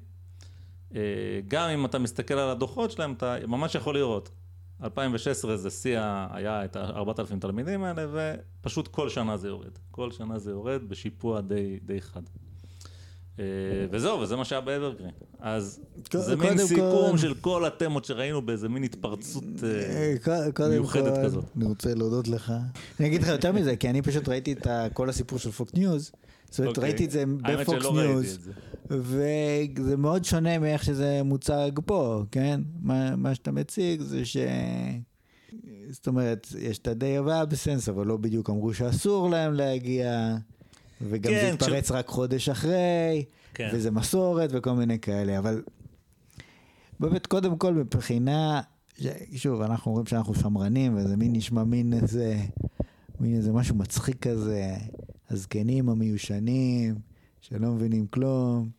[0.94, 1.00] אה,
[1.48, 4.30] גם אם אתה מסתכל על הדוחות שלהם, אתה ממש יכול לראות.
[4.84, 5.98] 2016 זה שיא,
[6.30, 8.06] היה את ה-4,000 תלמידים האלה,
[8.60, 9.78] ופשוט כל שנה זה יורד.
[9.90, 12.22] כל שנה זה יורד בשיפוע די, די חד.
[13.38, 13.44] אה,
[13.90, 15.10] וזהו, וזה מה שהיה באברגרין.
[15.40, 15.80] אז
[16.12, 21.44] זה מין סיכום של כל התמות שראינו באיזה מין התפרצות אה, מיוחדת כזאת.
[21.56, 22.52] אני רוצה להודות לך.
[23.00, 26.12] אני אגיד לך יותר מזה, כי אני פשוט ראיתי את כל הסיפור של פוקס ניוז.
[26.50, 28.50] זאת אומרת, ראיתי את זה בפוקס ניוז,
[28.90, 32.60] וזה מאוד שונה מאיך שזה מוצג פה, כן?
[33.16, 34.36] מה שאתה מציג זה ש...
[35.90, 40.36] זאת אומרת, יש את ה-day of absence, אבל לא בדיוק אמרו שאסור להם להגיע.
[41.02, 41.90] וגם כן, זה התפרץ ש...
[41.90, 43.24] רק חודש אחרי,
[43.54, 43.70] כן.
[43.72, 45.62] וזה מסורת וכל מיני כאלה, אבל
[47.00, 48.60] באמת, קודם כל מבחינה,
[49.34, 52.36] שוב, אנחנו אומרים שאנחנו שמרנים, וזה מין נשמע מין איזה,
[53.20, 54.74] מין איזה משהו מצחיק כזה,
[55.30, 56.94] הזקנים המיושנים,
[57.40, 58.70] שלא מבינים כלום,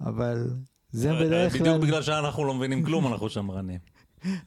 [0.00, 0.50] אבל
[0.90, 1.60] זה אה, בדרך כלל...
[1.60, 3.78] בדיוק בגלל שאנחנו לא מבינים כלום, אנחנו שמרנים.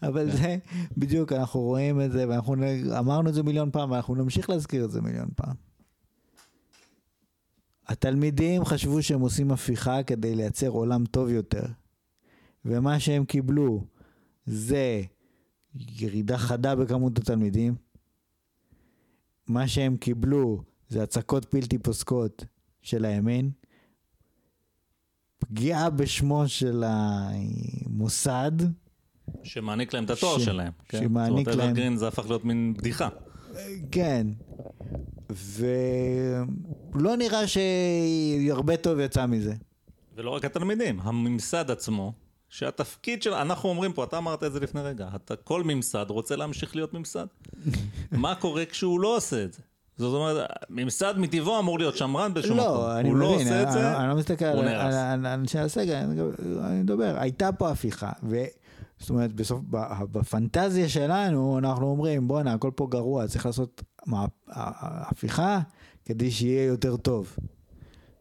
[0.03, 0.57] אבל זה,
[0.97, 2.55] בדיוק, אנחנו רואים את זה, ואנחנו
[2.99, 5.55] אמרנו את זה מיליון פעם, ואנחנו נמשיך להזכיר את זה מיליון פעם.
[7.87, 11.65] התלמידים חשבו שהם עושים הפיכה כדי לייצר עולם טוב יותר,
[12.65, 13.83] ומה שהם קיבלו
[14.45, 15.01] זה
[15.75, 17.75] ירידה חדה בכמות התלמידים,
[19.47, 22.45] מה שהם קיבלו זה הצקות בלתי פוסקות
[22.81, 23.51] של הימין,
[25.39, 28.51] פגיעה בשמו של המוסד.
[29.43, 30.45] שמעניק להם את התואר ש...
[30.45, 30.71] שלהם.
[30.89, 30.99] כן?
[30.99, 31.43] שמעניק להם...
[31.45, 33.09] זאת אומרת, אברגרין זה הפך להיות מין בדיחה.
[33.91, 34.27] כן,
[35.29, 39.53] ולא נראה שהרבה טוב יצא מזה.
[40.15, 42.13] ולא רק התלמידים, הממסד עצמו,
[42.49, 46.35] שהתפקיד של, אנחנו אומרים פה, אתה אמרת את זה לפני רגע, אתה, כל ממסד רוצה
[46.35, 47.25] להמשיך להיות ממסד.
[48.11, 49.61] מה קורה כשהוא לא עושה את זה?
[49.99, 52.85] זאת אומרת, ממסד מטבעו אמור להיות שמרן באיזשהו לא, מקום.
[52.91, 55.95] אני מבין, הוא לא עושה את זה, אני לא מסתכל על אנשי הסגל,
[56.63, 58.11] אני מדבר, הייתה פה הפיכה,
[58.99, 59.59] זאת אומרת, בסוף,
[60.11, 63.83] בפנטזיה שלנו, אנחנו אומרים, בואנה, הכל פה גרוע, צריך לעשות
[64.47, 65.59] הפיכה
[66.05, 67.35] כדי שיהיה יותר טוב.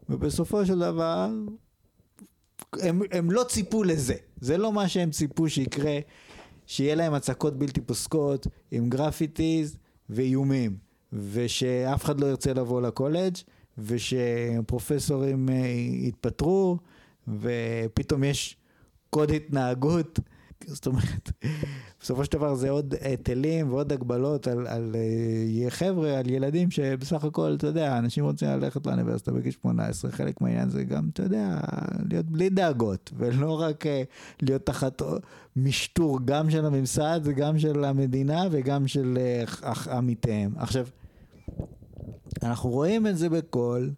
[0.09, 1.29] ובסופו של דבר,
[2.73, 4.15] הם, הם לא ציפו לזה.
[4.41, 5.99] זה לא מה שהם ציפו שיקרה,
[6.65, 9.77] שיהיה להם הצקות בלתי פוסקות עם graffitis
[10.09, 13.33] ואיומים, ושאף אחד לא ירצה לבוא לקולג',
[13.77, 15.55] ושפרופסורים אה,
[16.07, 16.77] יתפטרו,
[17.27, 18.57] ופתאום יש
[19.09, 20.19] קוד התנהגות.
[20.65, 21.31] זאת אומרת,
[22.01, 27.23] בסופו של דבר זה עוד היטלים ועוד הגבלות על, על uh, חבר'ה, על ילדים שבסך
[27.23, 31.59] הכל, אתה יודע, אנשים רוצים ללכת לאוניברסיטה בגיל 18, חלק מהעניין זה גם, אתה יודע,
[32.09, 33.89] להיות בלי דאגות, ולא רק uh,
[34.41, 35.01] להיות תחת
[35.55, 39.17] משטור גם של הממסד, גם של המדינה וגם של
[39.91, 40.51] עמיתיהם.
[40.57, 40.87] עכשיו,
[42.43, 43.89] אנחנו רואים את זה בכל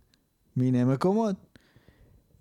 [0.58, 1.36] מיני מקומות.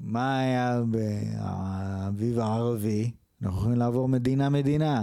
[0.01, 3.11] מה היה באביב הערבי?
[3.43, 5.03] אנחנו יכולים לעבור מדינה-מדינה.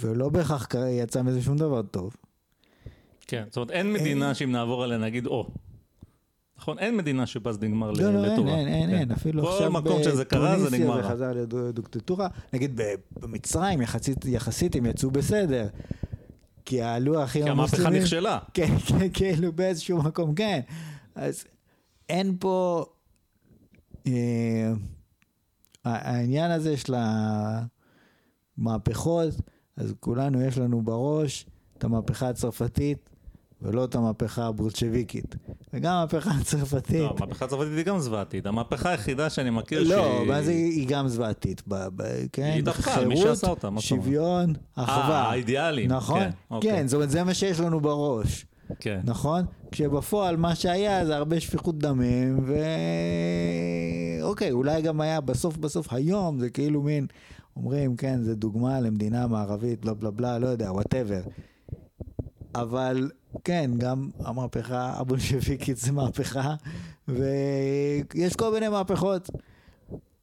[0.00, 2.16] ולא בהכרח יצא מזה שום דבר טוב.
[3.26, 5.48] כן, זאת אומרת, אין מדינה שאם נעבור עליה נגיד, או.
[6.58, 6.78] נכון?
[6.78, 8.10] אין מדינה שבה זה נגמר לטורה.
[8.12, 8.96] לא, לא, אין, אין, אין, כן.
[8.96, 9.72] אין, אפילו עכשיו
[10.28, 11.10] קרה זה נגמר.
[11.10, 12.28] חזר לדוקטטורה.
[12.52, 12.80] נגיד
[13.20, 15.66] במצרים יחסית, יחסית הם יצאו בסדר.
[16.64, 18.38] כי הלוח כי המהפכה נכשלה.
[18.54, 20.60] כן, כן, כאילו באיזשהו מקום, כן.
[21.14, 21.44] אז
[22.08, 22.84] אין פה...
[24.06, 24.72] אה,
[25.84, 26.94] העניין הזה של
[28.58, 29.34] המהפכות,
[29.76, 31.46] אז כולנו יש לנו בראש
[31.78, 33.10] את המהפכה הצרפתית
[33.62, 35.36] ולא את המהפכה הבולשביקית.
[35.72, 37.00] וגם המהפכה הצרפתית.
[37.00, 38.46] לא, המהפכה הצרפתית היא גם זוועתית.
[38.46, 40.28] המהפכה היחידה שאני מכיר לא, שהיא...
[40.28, 41.62] מה זה היא גם זוועתית?
[41.68, 42.62] ב- ב- כן, היא
[42.94, 44.04] על מי שעשה אותה, מה זאת אומרת?
[44.04, 45.22] שוויון, אה, אחווה.
[45.30, 45.92] האידיאלים.
[45.92, 46.20] נכון?
[46.20, 46.70] כן, אוקיי.
[46.70, 48.46] כן, זאת אומרת, זה מה שיש לנו בראש.
[48.80, 49.00] כן.
[49.04, 49.44] נכון?
[49.70, 52.56] כשבפועל מה שהיה זה הרבה שפיכות דמים, ו...
[54.22, 57.06] אוקיי, אולי גם היה בסוף בסוף היום, זה כאילו מין,
[57.56, 61.20] אומרים, כן, זה דוגמה למדינה מערבית, בלה בלה בלה, לא יודע, וואטאבר.
[62.54, 63.10] אבל
[63.44, 66.54] כן, גם המהפכה הבולשביקית זה מהפכה,
[67.08, 69.30] ויש כל מיני מהפכות.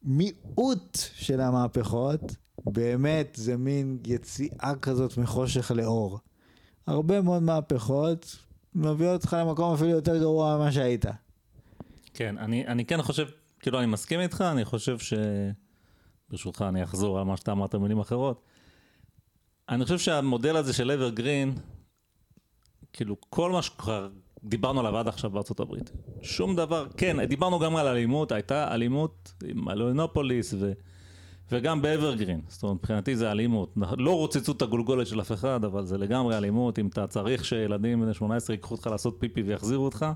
[0.02, 2.36] מיעוט של המהפכות,
[2.66, 6.18] באמת זה מין יציאה כזאת מחושך לאור.
[6.90, 8.36] הרבה מאוד מהפכות
[8.74, 11.04] מביאות אותך למקום אפילו יותר גרוע ממה שהיית.
[12.14, 13.26] כן, אני, אני כן חושב,
[13.60, 15.14] כאילו אני מסכים איתך, אני חושב ש...
[16.30, 18.42] ברשותך אני אחזור על מה שאתה אמרת במילים אחרות.
[19.68, 21.52] אני חושב שהמודל הזה של אברגרין,
[22.92, 24.08] כאילו כל מה שכבר
[24.44, 25.90] דיברנו עליו עד עכשיו בארצות הברית,
[26.22, 30.72] שום דבר, כן, דיברנו גם על אלימות, הייתה אלימות עם אלוהינופוליס ו...
[31.52, 35.84] וגם באברגרין, זאת אומרת מבחינתי זה אלימות, לא רוצצו את הגולגולת של אף אחד, אבל
[35.84, 40.06] זה לגמרי אלימות, אם אתה צריך שילדים בני 18 ייקחו אותך לעשות פיפי ויחזירו אותך,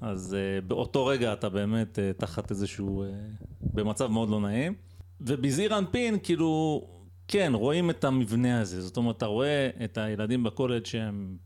[0.00, 3.44] אז uh, באותו רגע אתה באמת uh, תחת איזשהו, uh,
[3.74, 4.74] במצב מאוד לא נעים.
[5.20, 6.82] ובזעיר אנפין, כאילו,
[7.28, 8.82] כן, רואים את המבנה הזה.
[8.82, 11.36] זאת אומרת, אתה רואה את הילדים בקולג' שהם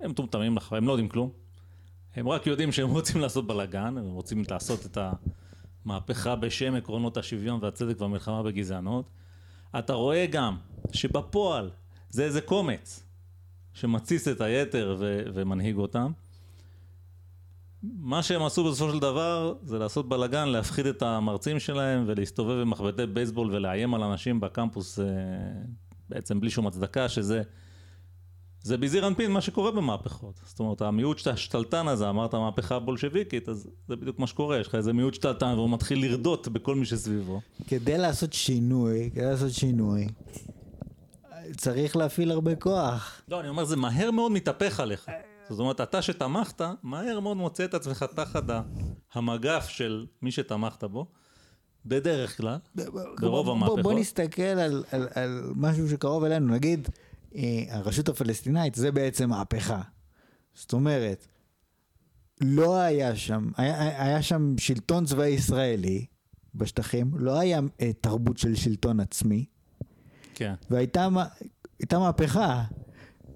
[0.00, 1.30] הם מטומטמים לך, הם לא יודעים כלום.
[2.16, 4.98] הם רק יודעים שהם רוצים לעשות בלאגן, הם רוצים לעשות את
[5.84, 9.10] המהפכה בשם עקרונות השוויון והצדק והמלחמה בגזענות.
[9.78, 10.56] אתה רואה גם
[10.92, 11.70] שבפועל
[12.10, 13.02] זה איזה קומץ
[13.74, 16.12] שמתסיס את היתר ו- ומנהיג אותם.
[17.82, 22.70] מה שהם עשו בסופו של דבר זה לעשות בלאגן, להפחיד את המרצים שלהם ולהסתובב עם
[22.70, 25.04] מחבטי בייסבול ולאיים על אנשים בקמפוס אה,
[26.08, 27.42] בעצם בלי שום הצדקה, שזה
[28.62, 30.40] זה בזעיר אנפין מה שקורה במהפכות.
[30.44, 34.74] זאת אומרת, המיעוט השתלטן הזה, אמרת מהפכה בולשביקית, אז זה בדיוק מה שקורה, יש לך
[34.74, 37.40] איזה מיעוט שתלטן והוא מתחיל לרדות בכל מי שסביבו.
[37.68, 40.06] כדי לעשות שינוי, כדי לעשות שינוי,
[41.56, 43.22] צריך להפעיל הרבה כוח.
[43.28, 45.10] לא, אני אומר, זה מהר מאוד מתהפך עליך.
[45.48, 48.42] זאת אומרת, אתה שתמכת, מהר מאוד מוצא את עצמך תחת
[49.14, 51.06] המגף של מי שתמכת בו,
[51.86, 52.56] בדרך כלל,
[53.20, 53.82] ברוב המהפכות.
[53.82, 56.88] בוא נסתכל על, על, על משהו שקרוב אלינו, נגיד
[57.70, 59.82] הרשות הפלסטינאית זה בעצם מהפכה.
[60.54, 61.26] זאת אומרת,
[62.40, 66.06] לא היה שם, היה, היה שם שלטון צבאי ישראלי
[66.54, 69.44] בשטחים, לא היה אה, תרבות של שלטון עצמי,
[70.34, 71.26] כן, והייתה מה-
[71.78, 72.64] הייתה מהפכה.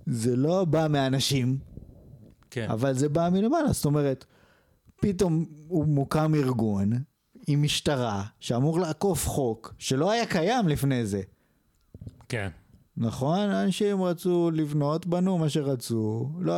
[0.07, 1.59] זה לא בא מאנשים,
[2.51, 4.24] כן, אבל זה בא מלמעלה, זאת אומרת,
[4.97, 6.92] פתאום הוא מוקם ארגון
[7.47, 11.22] עם משטרה שאמור לעקוף חוק שלא היה קיים לפני זה.
[12.28, 12.49] כן,
[12.97, 13.38] נכון?
[13.38, 16.55] אנשים רצו לבנות, בנו מה שרצו, לא,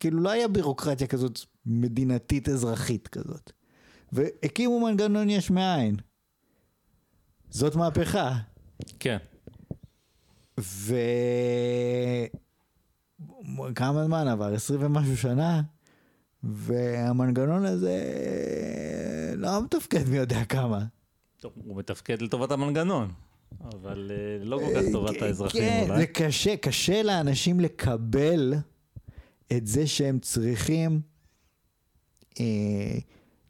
[0.00, 3.52] כאילו לא היה בירוקרטיה כזאת מדינתית אזרחית כזאת.
[4.12, 5.96] והקימו מנגנון יש מאין.
[7.50, 8.38] זאת מהפכה.
[9.00, 9.18] כן.
[10.60, 10.94] ו...
[13.74, 14.54] כמה זמן עבר?
[14.54, 15.62] 20 ומשהו שנה?
[16.42, 18.00] והמנגנון הזה
[19.36, 20.84] לא מתפקד מי יודע כמה.
[21.40, 23.12] טוב, הוא מתפקד לטובת המנגנון,
[23.64, 25.98] אבל אה, לא כל כך טובת האזרחים כן, אולי.
[25.98, 28.54] זה קשה, קשה לאנשים לקבל
[29.52, 31.00] את זה שהם צריכים
[32.40, 32.98] אה,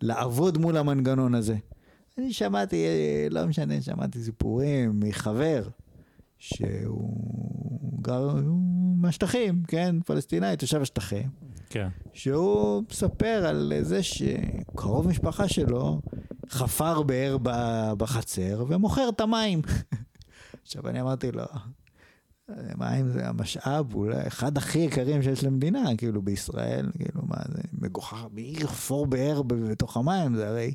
[0.01, 1.57] לעבוד מול המנגנון הזה.
[2.19, 5.69] אני שמעתי, אה, לא משנה, שמעתי סיפורים מחבר
[6.39, 8.37] שהוא גר
[8.97, 11.29] מהשטחים, כן, פלסטינאי, תושב השטחים,
[11.71, 16.01] כן, שהוא מספר על זה שקרוב משפחה שלו
[16.49, 17.37] חפר באר
[17.95, 19.63] בחצר ומוכר את המים.
[20.63, 21.45] עכשיו אני אמרתי לו,
[22.79, 28.27] מים זה המשאב אולי אחד הכי יקרים שיש למדינה, כאילו בישראל, כאילו מה זה מגוחך,
[28.33, 30.75] מי יחפור באר בתוך המים, זה הרי,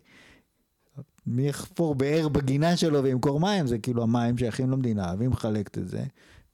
[1.26, 5.88] מי יחפור באר בגינה שלו וימכור מים, זה כאילו המים שייכים למדינה והיא מחלקת את
[5.88, 6.04] זה,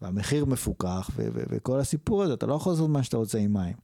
[0.02, 3.76] והמחיר מפוקח וכל הסיפור הזה, אתה לא יכול לעשות מה שאתה רוצה עם מים.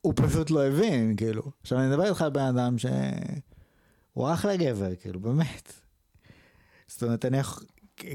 [0.00, 1.42] הוא פשוט לא הבין, כאילו.
[1.62, 2.76] עכשיו אני מדבר איתך על בן אדם
[4.18, 5.72] שהוא אחלה גבר, כאילו, באמת.
[6.86, 7.66] זאת אומרת, אני יכול...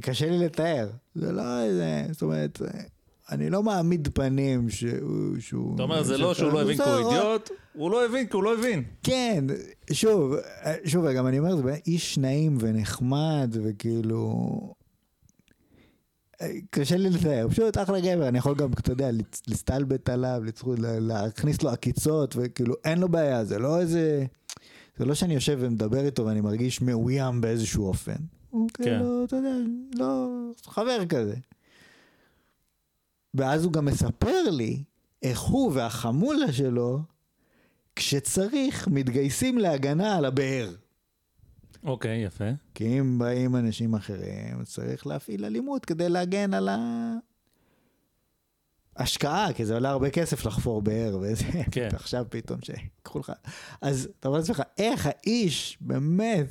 [0.02, 0.90] קשה לי לתאר.
[1.16, 2.06] זה לא איזה...
[2.12, 2.62] זאת אומרת,
[3.32, 5.40] אני לא מעמיד פנים שהוא...
[5.40, 8.36] שהוא אתה אומר, זה לא שהוא לא הבין כי הוא אידיוט, הוא לא הבין כי
[8.36, 8.84] הוא לא הבין.
[9.04, 9.46] כן,
[9.92, 10.36] שוב,
[10.86, 14.74] שוב, גם אני אומר, זה איש נעים ונחמד, וכאילו...
[16.70, 19.10] קשה לי לתאר, פשוט אחלה גבר, אני יכול גם, אתה יודע,
[19.48, 20.42] להסתלבט עליו,
[20.78, 24.26] להכניס לו עקיצות, וכאילו, אין לו בעיה, זה לא איזה...
[24.98, 28.16] זה לא שאני יושב ומדבר איתו ואני מרגיש מאוים באיזשהו אופן.
[28.50, 28.84] הוא כן.
[28.84, 29.56] כאילו, אתה יודע,
[29.96, 30.30] לא...
[30.66, 31.36] חבר כזה.
[33.34, 34.84] ואז הוא גם מספר לי
[35.24, 37.00] איך הוא והחמולה שלו
[37.96, 40.76] כשצריך, מתגייסים להגנה על הבאר.
[41.84, 42.50] אוקיי, יפה.
[42.76, 46.70] כי אם באים אנשים אחרים, צריך להפעיל אלימות כדי להגן על
[48.96, 51.90] ההשקעה, כי זה עולה הרבה כסף לחפור באר, וזה, כן.
[52.00, 53.32] עכשיו פתאום שיקחו לך.
[53.82, 56.48] אז אתה אומר לעצמך, איך האיש, באמת,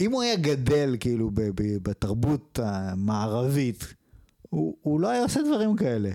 [0.00, 3.94] אם הוא היה גדל כאילו ב- ב- בתרבות המערבית,
[4.50, 6.10] הוא, הוא לא היה עושה דברים כאלה.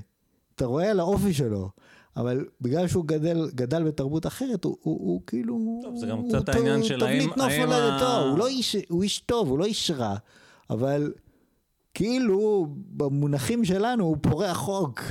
[0.55, 1.69] אתה רואה על האופי שלו.
[2.17, 5.79] אבל בגלל שהוא גדל, גדל בתרבות אחרת, הוא, הוא, הוא כאילו...
[5.83, 9.03] טוב, זה גם הוא קצת העניין של האם- תבנית נוף הולדתו, הוא, לא איש, הוא
[9.03, 10.15] איש טוב, הוא לא איש רע,
[10.69, 11.13] אבל
[11.99, 15.01] כאילו במונחים שלנו הוא פורע חוק.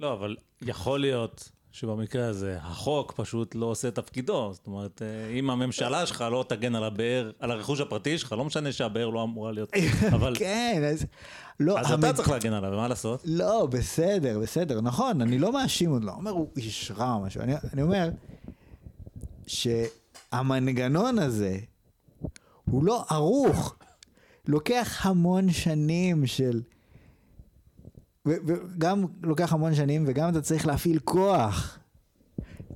[0.00, 4.50] לא, אבל יכול להיות שבמקרה הזה החוק פשוט לא עושה תפקידו.
[4.52, 8.44] זאת אומרת, אה, אם הממשלה שלך לא תגן על הבאר, על הרכוש הפרטי שלך, לא
[8.44, 9.72] משנה שהבאר לא אמורה להיות...
[10.14, 10.34] אבל...
[10.38, 11.06] כן, אז...
[11.60, 13.20] לא, אז המד- אתה צריך להגן עליו, מה לעשות?
[13.24, 17.40] לא, בסדר, בסדר, נכון, אני לא מאשים אותו, לא אומר הוא איש רע או משהו,
[17.40, 18.08] אני, אני אומר
[19.46, 21.58] שהמנגנון הזה
[22.64, 23.76] הוא לא ערוך,
[24.46, 26.62] לוקח המון שנים של...
[28.26, 31.78] וגם לוקח המון שנים וגם אתה צריך להפעיל כוח.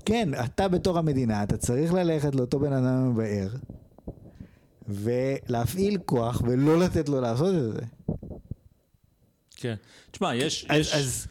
[0.05, 3.49] כן, אתה בתור המדינה, אתה צריך ללכת לאותו בן אדם מבאר
[4.89, 7.81] ולהפעיל כוח ולא לתת לו לעשות את זה.
[9.57, 9.75] כן.
[10.11, 10.67] תשמע, יש...
[10.69, 10.95] אז, יש...
[10.95, 11.27] אז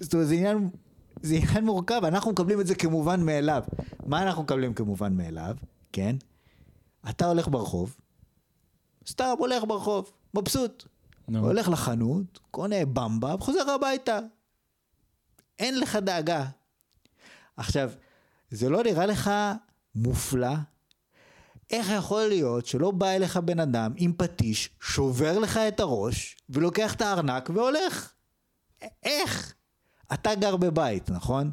[0.00, 0.68] זאת אומרת, זה עניין,
[1.22, 3.62] זה עניין מורכב, אנחנו מקבלים את זה כמובן מאליו.
[4.06, 5.56] מה אנחנו מקבלים כמובן מאליו,
[5.92, 6.16] כן?
[7.10, 7.96] אתה הולך ברחוב,
[9.08, 10.84] סתם הולך ברחוב, מבסוט.
[11.28, 11.38] נו.
[11.38, 14.18] הולך לחנות, קונה במבה, וחוזר הביתה.
[15.58, 16.46] אין לך דאגה.
[17.56, 17.90] עכשיו,
[18.50, 19.30] זה לא נראה לך
[19.94, 20.54] מופלא?
[21.70, 26.94] איך יכול להיות שלא בא אליך בן אדם עם פטיש, שובר לך את הראש, ולוקח
[26.94, 28.12] את הארנק והולך?
[29.02, 29.54] איך?
[30.12, 31.50] אתה גר בבית, נכון?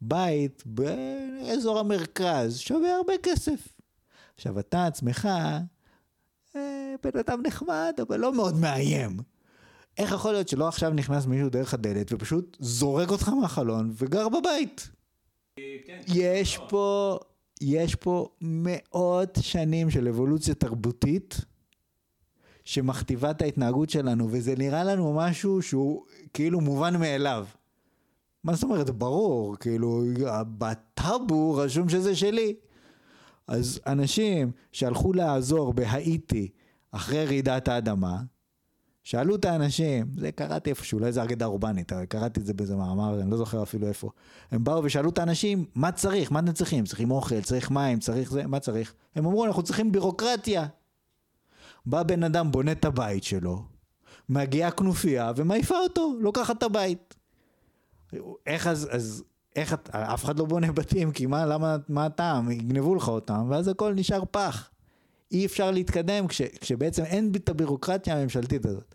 [0.00, 3.68] בית באזור המרכז שווה הרבה כסף.
[4.34, 5.28] עכשיו, אתה עצמך
[6.56, 9.16] אה, בן אדם נחמד, אבל לא מאוד מאיים.
[9.98, 14.90] איך יכול להיות שלא עכשיו נכנס מישהו דרך הדלת ופשוט זורק אותך מהחלון וגר בבית?
[16.08, 17.18] יש פה,
[17.60, 21.40] יש פה מאות שנים של אבולוציה תרבותית
[22.64, 26.04] שמכתיבה את ההתנהגות שלנו, וזה נראה לנו משהו שהוא
[26.34, 27.46] כאילו מובן מאליו.
[28.44, 28.90] מה זאת אומרת?
[28.90, 30.02] ברור, כאילו,
[30.58, 32.54] בטאבו רשום שזה שלי.
[33.48, 36.48] אז אנשים שהלכו לעזור בהאיטי
[36.90, 38.22] אחרי רעידת האדמה,
[39.04, 43.20] שאלו את האנשים, זה קראתי איפשהו, אולי זה אגדה אורבנית, קראתי את זה באיזה מאמר,
[43.20, 44.10] אני לא זוכר אפילו איפה.
[44.50, 46.84] הם באו ושאלו את האנשים, מה צריך, מה אתם צריכים?
[46.84, 48.94] צריכים אוכל, צריך מים, צריך זה, מה צריך?
[49.14, 50.66] הם אמרו, אנחנו צריכים בירוקרטיה.
[51.86, 53.62] בא בן אדם, בונה את הבית שלו,
[54.28, 57.14] מגיעה כנופיה ומעיפה אותו, לוקחת את הבית.
[58.46, 59.24] איך אז, אז
[59.56, 62.50] איך את, אף אחד לא בונה בתים, כי מה, למה, מה הטעם?
[62.50, 64.70] יגנבו לך אותם, ואז הכל נשאר פח.
[65.32, 68.94] אי אפשר להתקדם כש, כשבעצם אין את הבירוקרטיה הממשלתית הזאת.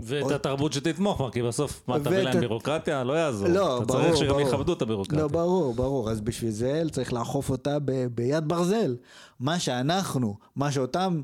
[0.00, 3.04] ואת עוד- התרבות שתתמוך בה, כי בסוף, מה, תביא ואת להם בירוקרטיה?
[3.04, 3.48] לא יעזור.
[3.48, 4.40] לא, אתה ברור, צריך שגם ברור.
[4.40, 5.22] יכבדו את הבירוקרטיה.
[5.22, 6.10] לא, ברור, ברור.
[6.10, 8.96] אז בשביל זה צריך לאכוף אותה ב, ביד ברזל.
[9.40, 11.22] מה שאנחנו, מה שאותם,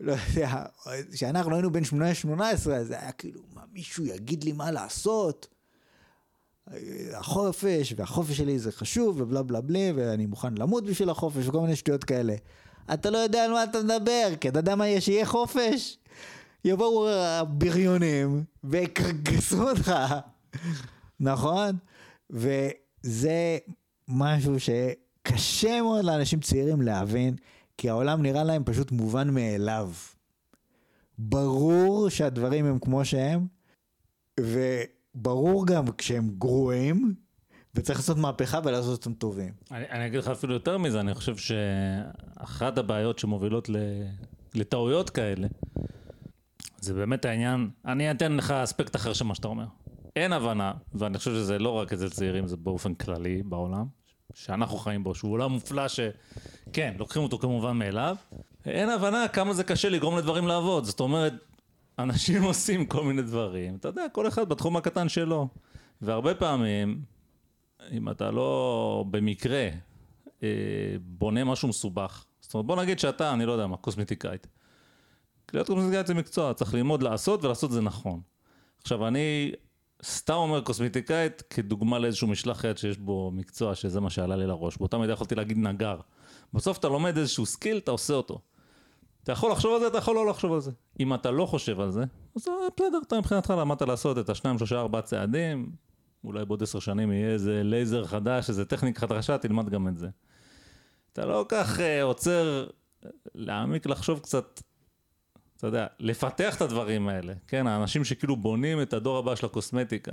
[0.00, 0.64] לא יודע,
[1.12, 5.46] כשאנחנו היינו בין 18 זה היה כאילו, מה, מישהו יגיד לי מה לעשות?
[7.14, 11.76] החופש, והחופש שלי זה חשוב, ובלה בלה בלה, ואני מוכן למות בשביל החופש, וכל מיני
[11.76, 12.34] שטויות כאלה.
[12.94, 15.98] אתה לא יודע על מה אתה מדבר, כי אתה יודע מה יהיה שיהיה חופש?
[16.64, 19.94] יבואו הבריונים ויקרקסו אותך,
[21.20, 21.76] נכון?
[22.30, 23.58] וזה
[24.08, 27.34] משהו שקשה מאוד לאנשים צעירים להבין,
[27.78, 29.90] כי העולם נראה להם פשוט מובן מאליו.
[31.18, 33.46] ברור שהדברים הם כמו שהם,
[35.14, 37.14] וברור גם כשהם גרועים,
[37.74, 39.52] וצריך לעשות מהפכה ולעשות אותם טובים.
[39.70, 43.76] אני, אני אגיד לך אפילו יותר מזה, אני חושב שאחת הבעיות שמובילות ל,
[44.54, 45.46] לטעויות כאלה,
[46.80, 49.66] זה באמת העניין, אני אתן לך אספקט אחר של מה שאתה אומר.
[50.16, 53.86] אין הבנה, ואני חושב שזה לא רק אצל צעירים, זה באופן כללי בעולם,
[54.34, 58.16] שאנחנו חיים בו, שהוא עולם מופלא שכן, לוקחים אותו כמובן מאליו,
[58.66, 60.84] אין הבנה כמה זה קשה לגרום לדברים לעבוד.
[60.84, 61.32] זאת אומרת,
[61.98, 65.48] אנשים עושים כל מיני דברים, אתה יודע, כל אחד בתחום הקטן שלו.
[66.02, 67.02] והרבה פעמים,
[67.90, 69.68] אם אתה לא במקרה
[70.42, 70.48] אה,
[71.00, 74.46] בונה משהו מסובך, זאת אומרת, בוא נגיד שאתה, אני לא יודע מה, קוסמטיקאית.
[75.52, 78.20] להיות קוסמטיקאית זה מקצוע, צריך ללמוד לעשות ולעשות זה נכון.
[78.82, 79.52] עכשיו, אני
[80.04, 84.76] סתם אומר קוסמטיקאית כדוגמה לאיזשהו משלח יד שיש בו מקצוע, שזה מה שעלה לי לראש.
[84.76, 85.96] באותה מידה יכולתי להגיד נגר.
[86.52, 88.40] בסוף אתה לומד איזשהו skill, אתה עושה אותו.
[89.24, 90.70] אתה יכול לחשוב על זה, אתה יכול לא לחשוב על זה.
[91.00, 92.04] אם אתה לא חושב על זה,
[92.36, 95.70] אז אה, בסדר, אתה מבחינתך למדת לעשות את השניים, שלושה, ארבעה צעדים,
[96.24, 100.08] אולי בעוד עשר שנים יהיה איזה לייזר חדש, איזה טכניקה חדשה, תלמד גם את זה.
[101.12, 102.66] אתה לא כך uh, עוצר
[103.34, 104.60] להעמיק לחשוב קצת,
[105.56, 110.12] אתה יודע, לפתח את הדברים האלה, כן, האנשים שכאילו בונים את הדור הבא של הקוסמטיקה.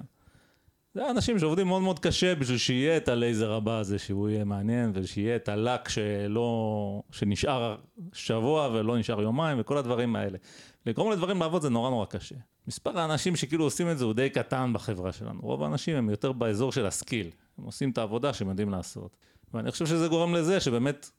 [0.93, 4.91] זה אנשים שעובדים מאוד מאוד קשה בשביל שיהיה את הלייזר הבא הזה, שהוא יהיה מעניין,
[4.95, 7.75] ושיהיה את הלק שלא, שנשאר
[8.13, 10.37] שבוע ולא נשאר יומיים, וכל הדברים האלה.
[10.85, 12.35] לגרום לדברים לעבוד זה נורא נורא קשה.
[12.67, 15.41] מספר האנשים שכאילו עושים את זה הוא די קטן בחברה שלנו.
[15.41, 17.29] רוב האנשים הם יותר באזור של הסקיל.
[17.57, 19.17] הם עושים את העבודה שהם יודעים לעשות.
[19.53, 21.09] ואני חושב שזה גורם לזה שבאמת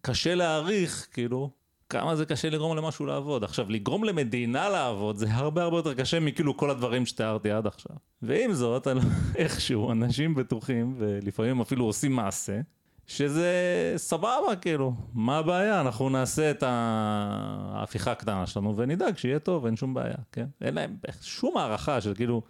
[0.00, 1.50] קשה להעריך, כאילו,
[1.90, 3.44] כמה זה קשה לגרום למשהו לעבוד.
[3.44, 7.96] עכשיו, לגרום למדינה לעבוד זה הרבה הרבה יותר קשה מכאילו כל הדברים שתיארתי עד עכשיו.
[8.22, 8.88] ועם זאת,
[9.36, 12.60] איכשהו אנשים בטוחים, ולפעמים אפילו עושים מעשה,
[13.06, 13.52] שזה
[13.96, 15.80] סבבה, כאילו, מה הבעיה?
[15.80, 20.46] אנחנו נעשה את ההפיכה הקטנה שלנו ונדאג שיהיה טוב, אין שום בעיה, כן?
[20.60, 22.42] אין להם שום הערכה של כאילו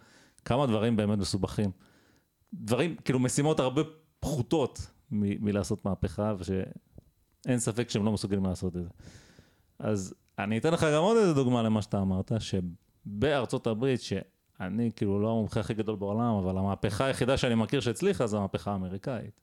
[0.44, 1.70] כמה דברים באמת מסובכים.
[2.54, 3.82] דברים, כאילו משימות הרבה
[4.20, 8.88] פחותות מ- מלעשות מהפכה, ושאין ספק שהם לא מסוגלים לעשות את זה.
[9.78, 15.20] אז אני אתן לך גם עוד איזה דוגמה למה שאתה אמרת, שבארצות הברית, שאני כאילו
[15.20, 19.40] לא המומחה הכי גדול בעולם, אבל המהפכה היחידה שאני מכיר שהצליחה זה המהפכה האמריקאית.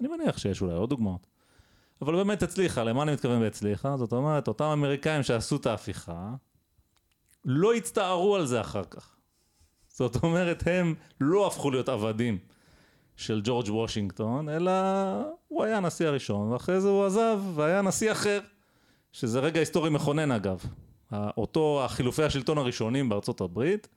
[0.00, 1.26] אני מניח שיש אולי עוד דוגמאות.
[2.02, 3.96] אבל באמת הצליחה, למה אני מתכוון בהצליחה?
[3.96, 6.34] זאת אומרת, אותם אמריקאים שעשו את ההפיכה,
[7.44, 9.16] לא הצטערו על זה אחר כך.
[9.88, 12.38] זאת אומרת, הם לא הפכו להיות עבדים
[13.16, 14.72] של ג'ורג' וושינגטון, אלא
[15.48, 18.40] הוא היה הנשיא הראשון, ואחרי זה הוא עזב, והיה נשיא אחר,
[19.14, 20.64] שזה רגע היסטורי מכונן אגב.
[21.12, 23.88] אותו החילופי השלטון הראשונים בארצות הברית,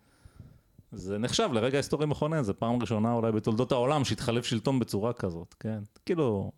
[0.92, 5.56] זה נחשב לרגע היסטורי מכונן, זה פעם ראשונה אולי בתולדות העולם שהתחלף שלטון בצורה כזאת,
[5.60, 5.80] כן?
[6.06, 6.52] כאילו,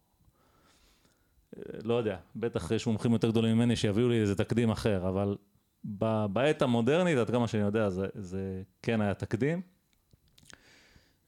[1.84, 5.38] לא יודע, בטח יש מומחים יותר גדולים ממני שיביאו לי איזה תקדים אחר, אבל
[6.34, 9.62] בעת המודרנית, עד כמה שאני יודע, זה, זה כן היה תקדים.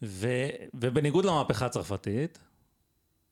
[0.03, 0.27] ו,
[0.73, 2.39] ובניגוד למהפכה הצרפתית,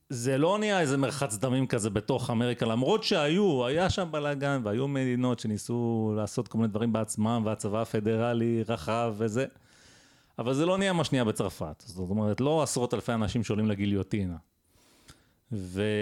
[0.10, 4.88] זה לא נהיה איזה מרחץ דמים כזה בתוך אמריקה, למרות שהיו, היה שם בלאגן, והיו
[4.88, 9.46] מדינות שניסו לעשות כל מיני דברים בעצמם, והצבא הפדרלי רחב וזה,
[10.40, 11.84] אבל זה לא נהיה מה שנייה בצרפת.
[11.86, 14.36] זאת אומרת, לא עשרות אלפי אנשים שעולים לגיליוטינה.
[15.52, 15.94] ואתה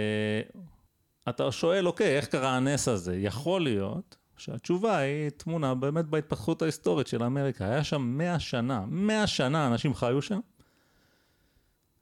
[1.51, 3.17] שואל, אוקיי, איך קרה הנס הזה?
[3.17, 7.65] יכול להיות שהתשובה היא תמונה באמת בהתפתחות ההיסטורית של אמריקה.
[7.65, 10.39] היה שם מאה שנה, מאה שנה אנשים חיו שם,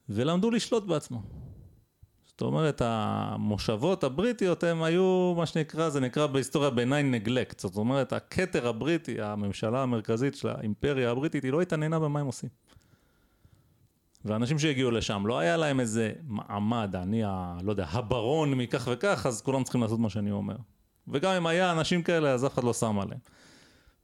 [0.09, 1.44] ולמדו לשלוט בעצמם.
[2.35, 7.59] זאת אומרת, המושבות הבריטיות הם היו, מה שנקרא, זה נקרא בהיסטוריה בעיניי נגלקט.
[7.59, 12.49] זאת אומרת, הכתר הבריטי, הממשלה המרכזית של האימפריה הבריטית, היא לא התעניינה במה הם עושים.
[14.25, 17.57] ואנשים שהגיעו לשם, לא היה להם איזה מעמד, אני ה...
[17.63, 20.55] לא יודע, הברון מכך וכך, אז כולם צריכים לעשות מה שאני אומר.
[21.07, 23.19] וגם אם היה אנשים כאלה, אז אף אחד לא שם עליהם.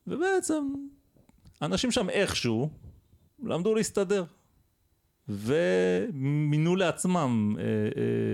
[0.08, 0.64] ובעצם,
[1.62, 2.70] אנשים שם איכשהו
[3.44, 4.24] למדו להסתדר.
[5.32, 7.72] ומינו לעצמם, אה, אה,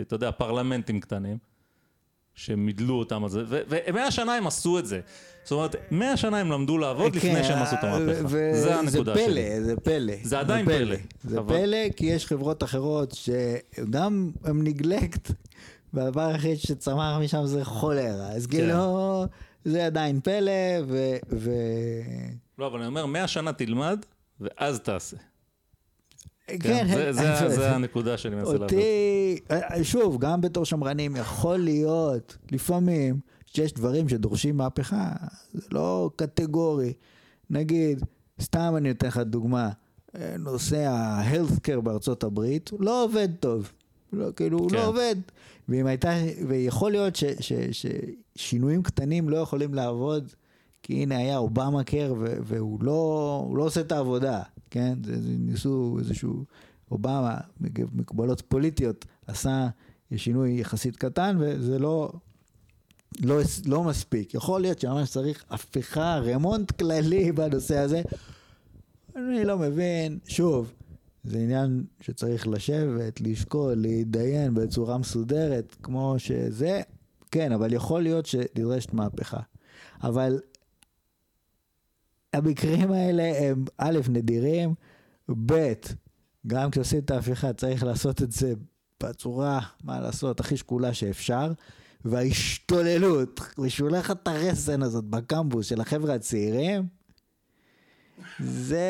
[0.02, 1.38] אתה יודע, פרלמנטים קטנים,
[2.36, 5.00] שמידלו אותם על זה, ומאה שנה הם עשו את זה.
[5.44, 8.28] זאת אומרת, מאה שנה הם למדו לעבוד לפני כן, שהם עשו את המהפכה.
[8.54, 9.26] זה הנקודה שלי.
[9.26, 9.64] שלי.
[9.64, 10.96] זה פלא, זה עדיין פלא.
[11.24, 15.32] זה אבל- פלא, כי יש חברות אחרות שגם הם נגלקט,
[15.94, 18.30] והדבר היחיד שצמח משם זה חולרה.
[18.32, 18.58] אז כן.
[18.58, 19.26] כאילו,
[19.66, 20.52] זה עדיין פלא,
[20.88, 21.16] ו...
[21.30, 21.52] ו...
[22.60, 24.00] לא, אבל אני אומר, מאה שנה תלמד,
[24.42, 25.18] ואז תעשה.
[26.60, 28.64] כן, זה- זה- אני- זה הנקודה שאני מנסה לעשות.
[28.64, 29.40] אותי,
[29.84, 35.12] שוב, גם בתור שמרנים, יכול להיות לפעמים שיש דברים שדורשים מהפכה,
[35.54, 36.94] זה לא קטגורי.
[37.50, 38.04] נגיד,
[38.42, 39.70] סתם אני אתן לך דוגמה,
[40.16, 43.72] אה, נושא ה-healthcare בארצות הברית, הוא לא עובד טוב.
[44.14, 44.76] לא, כאילו, הוא כן.
[44.76, 45.16] לא עובד.
[45.70, 46.10] ואם הייתה,
[46.48, 47.14] ויכול להיות
[48.36, 50.32] ששינויים קטנים לא יכולים לעבוד,
[50.84, 54.98] כי הנה היה אובמה קר והוא לא, לא עושה את העבודה, כן?
[55.06, 56.46] זה, זה ניסו איזשהו,
[56.92, 57.38] אובמה,
[57.94, 59.68] מקובלות פוליטיות, עשה
[60.16, 62.12] שינוי יחסית קטן וזה לא,
[63.22, 64.34] לא, לא מספיק.
[64.34, 68.02] יכול להיות שממש צריך הפיכה, רמונט כללי בנושא הזה.
[69.16, 70.74] אני לא מבין, שוב,
[71.24, 76.82] זה עניין שצריך לשבת, לשקול, להתדיין בצורה מסודרת, כמו שזה,
[77.32, 79.40] כן, אבל יכול להיות שנדרשת מהפכה.
[80.04, 80.40] אבל
[82.38, 84.74] המקרים האלה הם א', נדירים,
[85.46, 85.74] ב',
[86.48, 88.54] גם כשעושים את ההפיכה צריך לעשות את זה
[89.04, 91.52] בצורה, מה לעשות, הכי שקולה שאפשר,
[92.06, 96.88] וההשתוללות, משולחת הרסן הזאת בקמפוס של החבר'ה הצעירים,
[98.40, 98.88] זה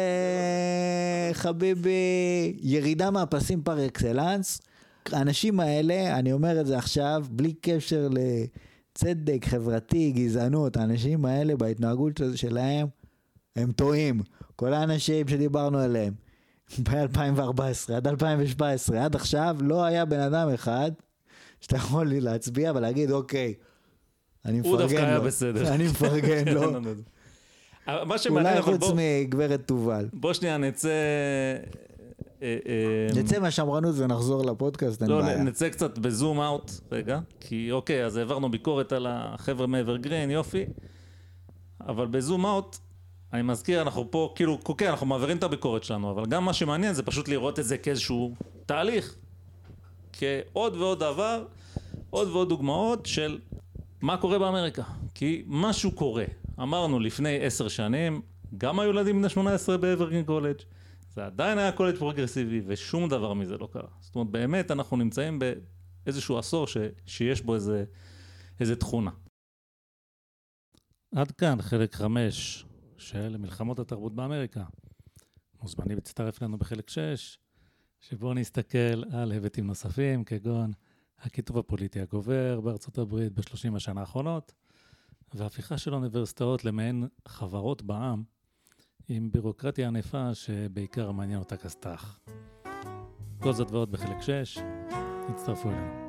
[1.33, 4.61] חביבי ירידה מהפסים פר אקסלנס.
[5.11, 12.21] האנשים האלה, אני אומר את זה עכשיו, בלי קשר לצדק חברתי, גזענות, האנשים האלה בהתנהגות
[12.35, 12.87] שלהם,
[13.57, 14.21] הם טועים.
[14.55, 16.13] כל האנשים שדיברנו עליהם,
[16.83, 20.91] ב-2014 עד 2017, עד עכשיו לא היה בן אדם אחד
[21.61, 23.53] שאתה יכול לי להצביע ולהגיד, אוקיי,
[24.45, 25.23] אני הוא דווקא מפרגן היה לו.
[25.23, 25.67] בסדר.
[25.73, 26.61] אני מפרגן כן, לו.
[26.61, 26.91] לא, לא, לא.
[27.87, 30.09] אבל מה שמעניין, אולי חוץ מגברת תובל.
[30.13, 30.89] בוא שנייה נצא...
[32.41, 35.43] אה, אה, נצא מהשמרנות ונחזור לפודקאסט, אין לא, בעיה.
[35.43, 40.65] נצא קצת בזום אאוט רגע, כי אוקיי, אז העברנו ביקורת על החבר'ה מאברגרין, יופי,
[41.87, 42.77] אבל בזום אאוט,
[43.33, 46.93] אני מזכיר, אנחנו פה, כאילו, אוקיי, אנחנו מעבירים את הביקורת שלנו, אבל גם מה שמעניין
[46.93, 48.35] זה פשוט לראות את זה כאיזשהו
[48.65, 49.15] תהליך,
[50.13, 51.45] כעוד ועוד דבר,
[52.09, 53.39] עוד ועוד דוגמאות של
[54.01, 54.83] מה קורה באמריקה,
[55.13, 56.25] כי משהו קורה.
[56.59, 58.21] אמרנו לפני עשר שנים,
[58.57, 60.57] גם היו ילדים בני 18 באברגרין קולג',
[61.13, 63.89] זה עדיין היה קולג' פרוגרסיבי, ושום דבר מזה לא קרה.
[63.99, 67.83] זאת אומרת, באמת אנחנו נמצאים באיזשהו עשור ש, שיש בו איזה,
[68.59, 69.11] איזה תכונה.
[71.15, 72.66] עד כאן חלק חמש
[72.97, 74.63] של מלחמות התרבות באמריקה.
[75.61, 77.39] מוזמנים להצטרף לנו בחלק שש,
[77.99, 80.71] שבו נסתכל על היבטים נוספים, כגון
[81.19, 84.53] הכיתוב הפוליטי הגובר בארצות הברית בשלושים השנה האחרונות,
[85.33, 88.23] והפיכה של אוניברסיטאות למעין חברות בעם,
[89.09, 92.19] עם בירוקרטיה ענפה שבעיקר מעניין אותה כסת"ח.
[93.41, 94.57] כל זאת ועוד בחלק 6,
[95.29, 96.07] הצטרפו אלינו.